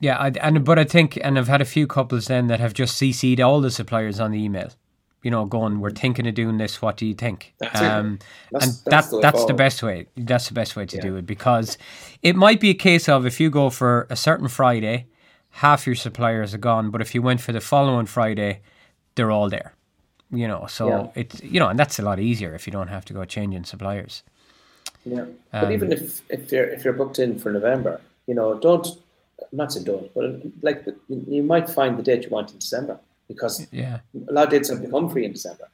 yeah. 0.00 0.16
I, 0.18 0.28
and 0.40 0.64
but 0.64 0.78
I 0.78 0.84
think, 0.84 1.18
and 1.22 1.38
I've 1.38 1.46
had 1.48 1.60
a 1.60 1.64
few 1.64 1.86
couples 1.86 2.26
then 2.26 2.48
that 2.48 2.58
have 2.60 2.74
just 2.74 3.00
CC'd 3.00 3.40
all 3.40 3.60
the 3.60 3.70
suppliers 3.70 4.18
on 4.20 4.32
the 4.32 4.42
email. 4.42 4.70
You 5.22 5.30
know, 5.30 5.46
going, 5.46 5.80
we're 5.80 5.90
thinking 5.90 6.26
of 6.26 6.34
doing 6.34 6.58
this. 6.58 6.82
What 6.82 6.98
do 6.98 7.06
you 7.06 7.14
think? 7.14 7.54
That's 7.58 7.80
um, 7.80 8.18
That's- 8.52 8.76
and 8.84 8.92
that's 8.92 9.08
that 9.10 9.22
that's 9.22 9.44
the 9.46 9.54
best 9.54 9.82
way. 9.82 10.06
That's 10.16 10.48
the 10.48 10.54
best 10.54 10.76
way 10.76 10.84
to 10.84 10.96
Yeah. 10.96 11.02
do 11.02 11.16
it 11.16 11.24
because 11.26 11.78
it 12.22 12.36
might 12.36 12.60
be 12.60 12.68
a 12.70 12.74
case 12.74 13.08
of 13.08 13.24
if 13.24 13.40
you 13.40 13.48
go 13.48 13.70
for 13.70 14.06
a 14.10 14.16
certain 14.16 14.48
Friday, 14.48 15.06
half 15.54 15.86
your 15.86 15.94
suppliers 15.96 16.52
are 16.54 16.58
gone, 16.58 16.90
but 16.90 17.00
if 17.00 17.14
you 17.14 17.22
went 17.22 17.40
for 17.40 17.52
the 17.52 17.60
following 17.60 18.06
Friday, 18.06 18.60
they're 19.14 19.30
all 19.30 19.48
there. 19.48 19.72
You 20.30 20.48
know, 20.48 20.66
so 20.68 20.88
Yeah. 20.88 21.06
it's 21.14 21.42
you 21.42 21.60
know, 21.60 21.68
and 21.68 21.78
that's 21.78 21.98
a 21.98 22.02
lot 22.02 22.18
easier 22.18 22.54
if 22.54 22.66
you 22.66 22.72
don't 22.72 22.88
have 22.88 23.04
to 23.06 23.12
go 23.14 23.24
changing 23.24 23.64
suppliers. 23.64 24.22
Yeah, 25.04 25.20
Um, 25.20 25.36
but 25.52 25.70
even 25.72 25.92
if 25.92 26.22
if 26.30 26.50
you're 26.50 26.68
if 26.74 26.84
you're 26.84 26.94
booked 26.94 27.18
in 27.18 27.38
for 27.38 27.52
November, 27.52 28.00
you 28.26 28.34
know, 28.34 28.58
don't 28.58 28.86
not 29.52 29.72
say 29.72 29.82
don't, 29.84 30.12
but 30.14 30.24
like 30.62 30.84
you 31.08 31.24
you 31.36 31.42
might 31.42 31.68
find 31.70 31.96
the 31.98 32.02
date 32.02 32.24
you 32.24 32.30
want 32.30 32.50
in 32.52 32.58
December 32.58 32.98
because 33.28 33.66
Yeah, 33.70 34.00
a 34.28 34.32
lot 34.32 34.44
of 34.46 34.50
dates 34.50 34.68
have 34.70 34.80
become 34.82 35.08
free 35.10 35.24
in 35.24 35.32
December, 35.32 35.68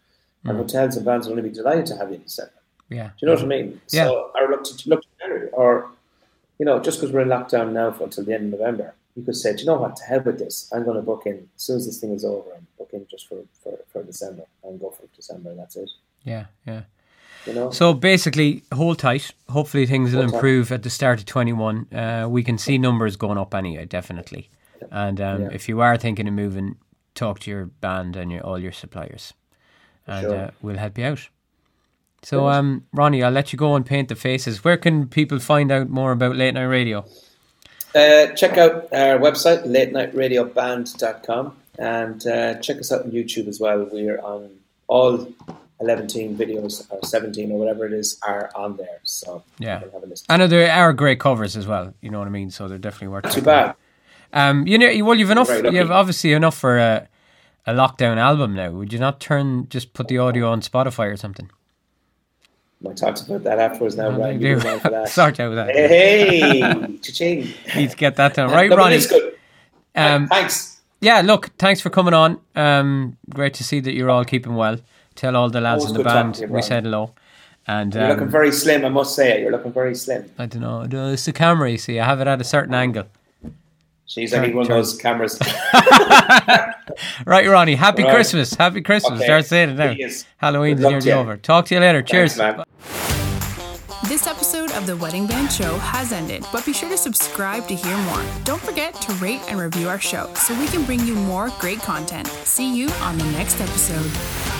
and 0.44 0.54
Mm. 0.56 0.60
hotels 0.62 0.96
and 0.96 1.04
bands 1.06 1.26
will 1.26 1.36
only 1.38 1.48
be 1.48 1.54
delighted 1.54 1.86
to 1.86 1.96
have 1.96 2.08
you 2.10 2.16
in 2.16 2.22
December. 2.22 2.58
yeah, 2.88 3.08
Do 3.16 3.18
you 3.20 3.26
know 3.28 3.34
what 3.34 3.44
I 3.44 3.46
mean? 3.56 3.80
Yeah. 3.92 4.04
So, 4.06 4.30
or 4.34 4.48
look 4.50 4.64
to 4.64 4.88
look 4.90 5.02
to 5.02 5.08
January, 5.20 5.48
or 5.52 5.70
you 6.58 6.66
know, 6.66 6.76
just 6.80 6.98
because 6.98 7.12
we're 7.14 7.22
in 7.22 7.28
lockdown 7.28 7.72
now 7.72 7.92
for 7.92 8.04
until 8.04 8.24
the 8.24 8.34
end 8.34 8.52
of 8.52 8.58
November, 8.60 8.94
you 9.20 9.24
could 9.26 9.36
say, 9.36 9.52
do 9.54 9.60
you 9.60 9.66
know 9.66 9.76
what? 9.78 9.96
To 9.96 10.04
hell 10.04 10.20
with 10.20 10.38
this. 10.38 10.68
I'm 10.72 10.84
going 10.84 10.96
to 10.96 11.02
book 11.02 11.22
in 11.26 11.48
as 11.56 11.62
soon 11.62 11.76
as 11.76 11.86
this 11.86 11.98
thing 12.00 12.12
is 12.12 12.24
over, 12.24 12.50
and 12.56 12.66
book 12.78 12.90
in 12.92 13.06
just 13.10 13.28
for 13.28 13.38
for, 13.62 13.78
for 13.92 14.02
December 14.02 14.44
and 14.64 14.80
go 14.80 14.90
for 14.90 15.06
December. 15.14 15.50
and 15.50 15.58
That's 15.60 15.76
it. 15.76 15.90
yeah, 16.24 16.46
yeah. 16.66 16.82
You 17.46 17.54
know. 17.54 17.70
So 17.70 17.94
basically, 17.94 18.62
hold 18.74 18.98
tight. 18.98 19.32
Hopefully, 19.48 19.86
things 19.86 20.12
will 20.12 20.20
Hold 20.22 20.32
tight. 20.32 20.36
improve 20.38 20.72
at 20.72 20.82
the 20.82 20.90
start 20.90 21.18
of 21.20 21.26
21. 21.26 21.86
Uh, 21.92 22.26
we 22.28 22.42
can 22.42 22.58
see 22.58 22.76
numbers 22.78 23.16
going 23.16 23.38
up 23.38 23.54
anyway, 23.54 23.86
definitely. 23.86 24.50
And 24.90 25.20
um, 25.20 25.42
Yeah. 25.42 25.48
if 25.52 25.68
you 25.68 25.80
are 25.80 25.96
thinking 25.96 26.28
of 26.28 26.34
moving, 26.34 26.76
talk 27.14 27.38
to 27.40 27.50
your 27.50 27.66
band 27.66 28.16
and 28.16 28.30
your, 28.32 28.42
all 28.44 28.58
your 28.58 28.72
suppliers, 28.72 29.32
and 30.06 30.22
Sure. 30.26 30.36
uh, 30.36 30.50
we'll 30.62 30.76
help 30.78 30.98
you 30.98 31.04
out. 31.06 31.28
So, 32.22 32.48
um, 32.48 32.84
Ronnie, 32.92 33.22
I'll 33.22 33.32
let 33.32 33.52
you 33.52 33.58
go 33.58 33.74
and 33.74 33.86
paint 33.86 34.08
the 34.08 34.14
faces. 34.14 34.62
Where 34.62 34.76
can 34.76 35.08
people 35.08 35.38
find 35.38 35.72
out 35.72 35.88
more 35.88 36.12
about 36.12 36.36
Late 36.36 36.52
Nite 36.52 36.68
Radio? 36.68 37.06
Uh, 37.94 38.26
check 38.34 38.56
out 38.58 38.84
our 38.92 39.18
website, 39.18 39.64
latenightRadioBand.com, 39.66 41.56
and 41.78 42.26
uh, 42.26 42.54
check 42.60 42.78
us 42.78 42.92
out 42.92 43.02
on 43.04 43.10
YouTube 43.10 43.48
as 43.48 43.58
well. 43.60 43.88
We're 43.90 44.20
on 44.20 44.50
all 44.86 45.32
11 45.80 46.06
videos, 46.36 46.86
or 46.90 47.00
17, 47.04 47.50
or 47.52 47.58
whatever 47.58 47.86
it 47.86 47.92
is, 47.92 48.18
are 48.26 48.50
on 48.54 48.76
there. 48.76 49.00
So 49.04 49.42
Yeah. 49.58 49.76
you 49.78 49.84
can 49.84 49.92
have 49.92 50.02
a 50.02 50.06
listen. 50.06 50.26
I 50.28 50.36
know 50.36 50.46
there 50.46 50.70
are 50.70 50.92
great 50.92 51.18
covers 51.20 51.56
as 51.56 51.66
well. 51.66 51.94
You 52.00 52.10
know 52.10 52.18
what 52.18 52.28
I 52.28 52.30
mean. 52.30 52.50
So 52.50 52.68
they're 52.68 52.78
definitely 52.78 53.08
worth. 53.08 53.32
Too 53.32 53.40
out. 53.40 53.44
bad. 53.44 53.74
Um, 54.32 54.66
you 54.66 54.78
know, 54.78 55.04
well, 55.04 55.16
you've 55.18 55.30
enough. 55.30 55.48
You 55.48 55.78
have 55.78 55.90
obviously 55.90 56.32
enough 56.32 56.56
for 56.56 56.78
a, 56.78 57.08
a 57.66 57.72
lockdown 57.72 58.16
album 58.18 58.54
now. 58.54 58.70
Would 58.70 58.92
you 58.92 58.98
not 58.98 59.18
turn 59.20 59.68
just 59.68 59.92
put 59.94 60.06
the 60.08 60.18
audio 60.18 60.48
on 60.50 60.60
Spotify 60.60 61.10
or 61.12 61.16
something? 61.16 61.50
Might 62.82 62.96
talk 62.96 63.20
about 63.20 63.44
that 63.44 63.58
afterwards 63.58 63.96
now, 63.96 64.10
Brian. 64.10 64.40
You 64.40 64.56
mind 64.56 64.80
for 64.80 64.88
that. 64.90 65.08
Sort 65.10 65.38
out 65.38 65.54
that. 65.54 65.68
Hey, 65.74 66.60
cha-ching. 67.02 67.52
Need 67.76 67.90
to 67.90 67.96
get 67.96 68.16
that 68.16 68.34
done, 68.34 68.50
right, 68.50 68.70
No, 68.70 68.76
Ronnie? 68.76 68.96
It's 68.96 69.06
good. 69.06 69.34
Um, 69.94 70.28
Thanks. 70.28 70.80
yeah, 71.00 71.20
look, 71.20 71.50
thanks 71.58 71.80
for 71.80 71.90
coming 71.90 72.14
on. 72.14 72.40
Um, 72.56 73.18
great 73.28 73.52
to 73.54 73.64
see 73.64 73.80
that 73.80 73.92
you're 73.92 74.08
all 74.08 74.24
keeping 74.24 74.54
well. 74.54 74.78
Tell 75.14 75.36
all 75.36 75.50
the 75.50 75.60
lads 75.60 75.84
Always 75.84 75.96
in 75.96 75.98
the 75.98 76.04
band 76.04 76.38
you, 76.38 76.46
we 76.46 76.62
said 76.62 76.84
hello. 76.84 77.12
And 77.66 77.94
You're 77.94 78.08
looking 78.08 78.22
um, 78.24 78.30
very 78.30 78.50
slim, 78.52 78.84
I 78.86 78.88
must 78.88 79.14
say 79.14 79.32
it. 79.32 79.40
You're 79.42 79.52
looking 79.52 79.72
very 79.72 79.94
slim. 79.94 80.30
I 80.38 80.46
don't 80.46 80.62
know, 80.62 81.12
it's 81.12 81.26
the 81.26 81.32
camera. 81.32 81.70
You 81.70 81.76
see, 81.78 82.00
I 82.00 82.06
have 82.06 82.20
it 82.20 82.26
at 82.26 82.40
a 82.40 82.44
certain 82.44 82.72
angle. 82.72 83.04
She's 84.10 84.34
I 84.34 84.44
need 84.44 84.56
one 84.56 84.62
of 84.62 84.68
those 84.68 84.98
cameras. 84.98 85.38
Right, 87.24 87.46
Ronnie. 87.46 87.76
Happy 87.76 88.02
Right. 88.02 88.12
Christmas. 88.12 88.52
Happy 88.54 88.80
Christmas. 88.80 89.18
Okay. 89.20 89.24
Start 89.24 89.44
saying 89.46 89.70
it 89.70 89.74
now. 89.74 89.90
Yes. 89.92 90.26
Halloween's 90.38 90.80
Good 90.80 90.92
luck 90.92 91.04
nearly 91.04 91.12
over. 91.12 91.36
Talk 91.36 91.66
to 91.66 91.74
you 91.76 91.80
later. 91.80 92.02
Cheers. 92.02 92.34
Thanks, 92.34 92.58
man. 92.58 92.66
This 94.08 94.26
episode 94.26 94.72
of 94.72 94.86
the 94.86 94.96
Wedding 94.96 95.26
Band 95.28 95.52
Show 95.52 95.78
has 95.78 96.10
ended, 96.12 96.44
but 96.52 96.66
be 96.66 96.72
sure 96.72 96.88
to 96.88 96.98
subscribe 96.98 97.68
to 97.68 97.74
hear 97.76 97.96
more. 97.98 98.22
Don't 98.44 98.60
forget 98.60 98.94
to 99.02 99.12
rate 99.14 99.40
and 99.48 99.60
review 99.60 99.88
our 99.88 100.00
show 100.00 100.32
so 100.34 100.58
we 100.58 100.66
can 100.66 100.84
bring 100.84 101.00
you 101.06 101.14
more 101.14 101.50
great 101.60 101.78
content. 101.78 102.26
See 102.44 102.74
you 102.74 102.88
on 103.02 103.16
the 103.16 103.24
next 103.26 103.60
episode. 103.60 104.59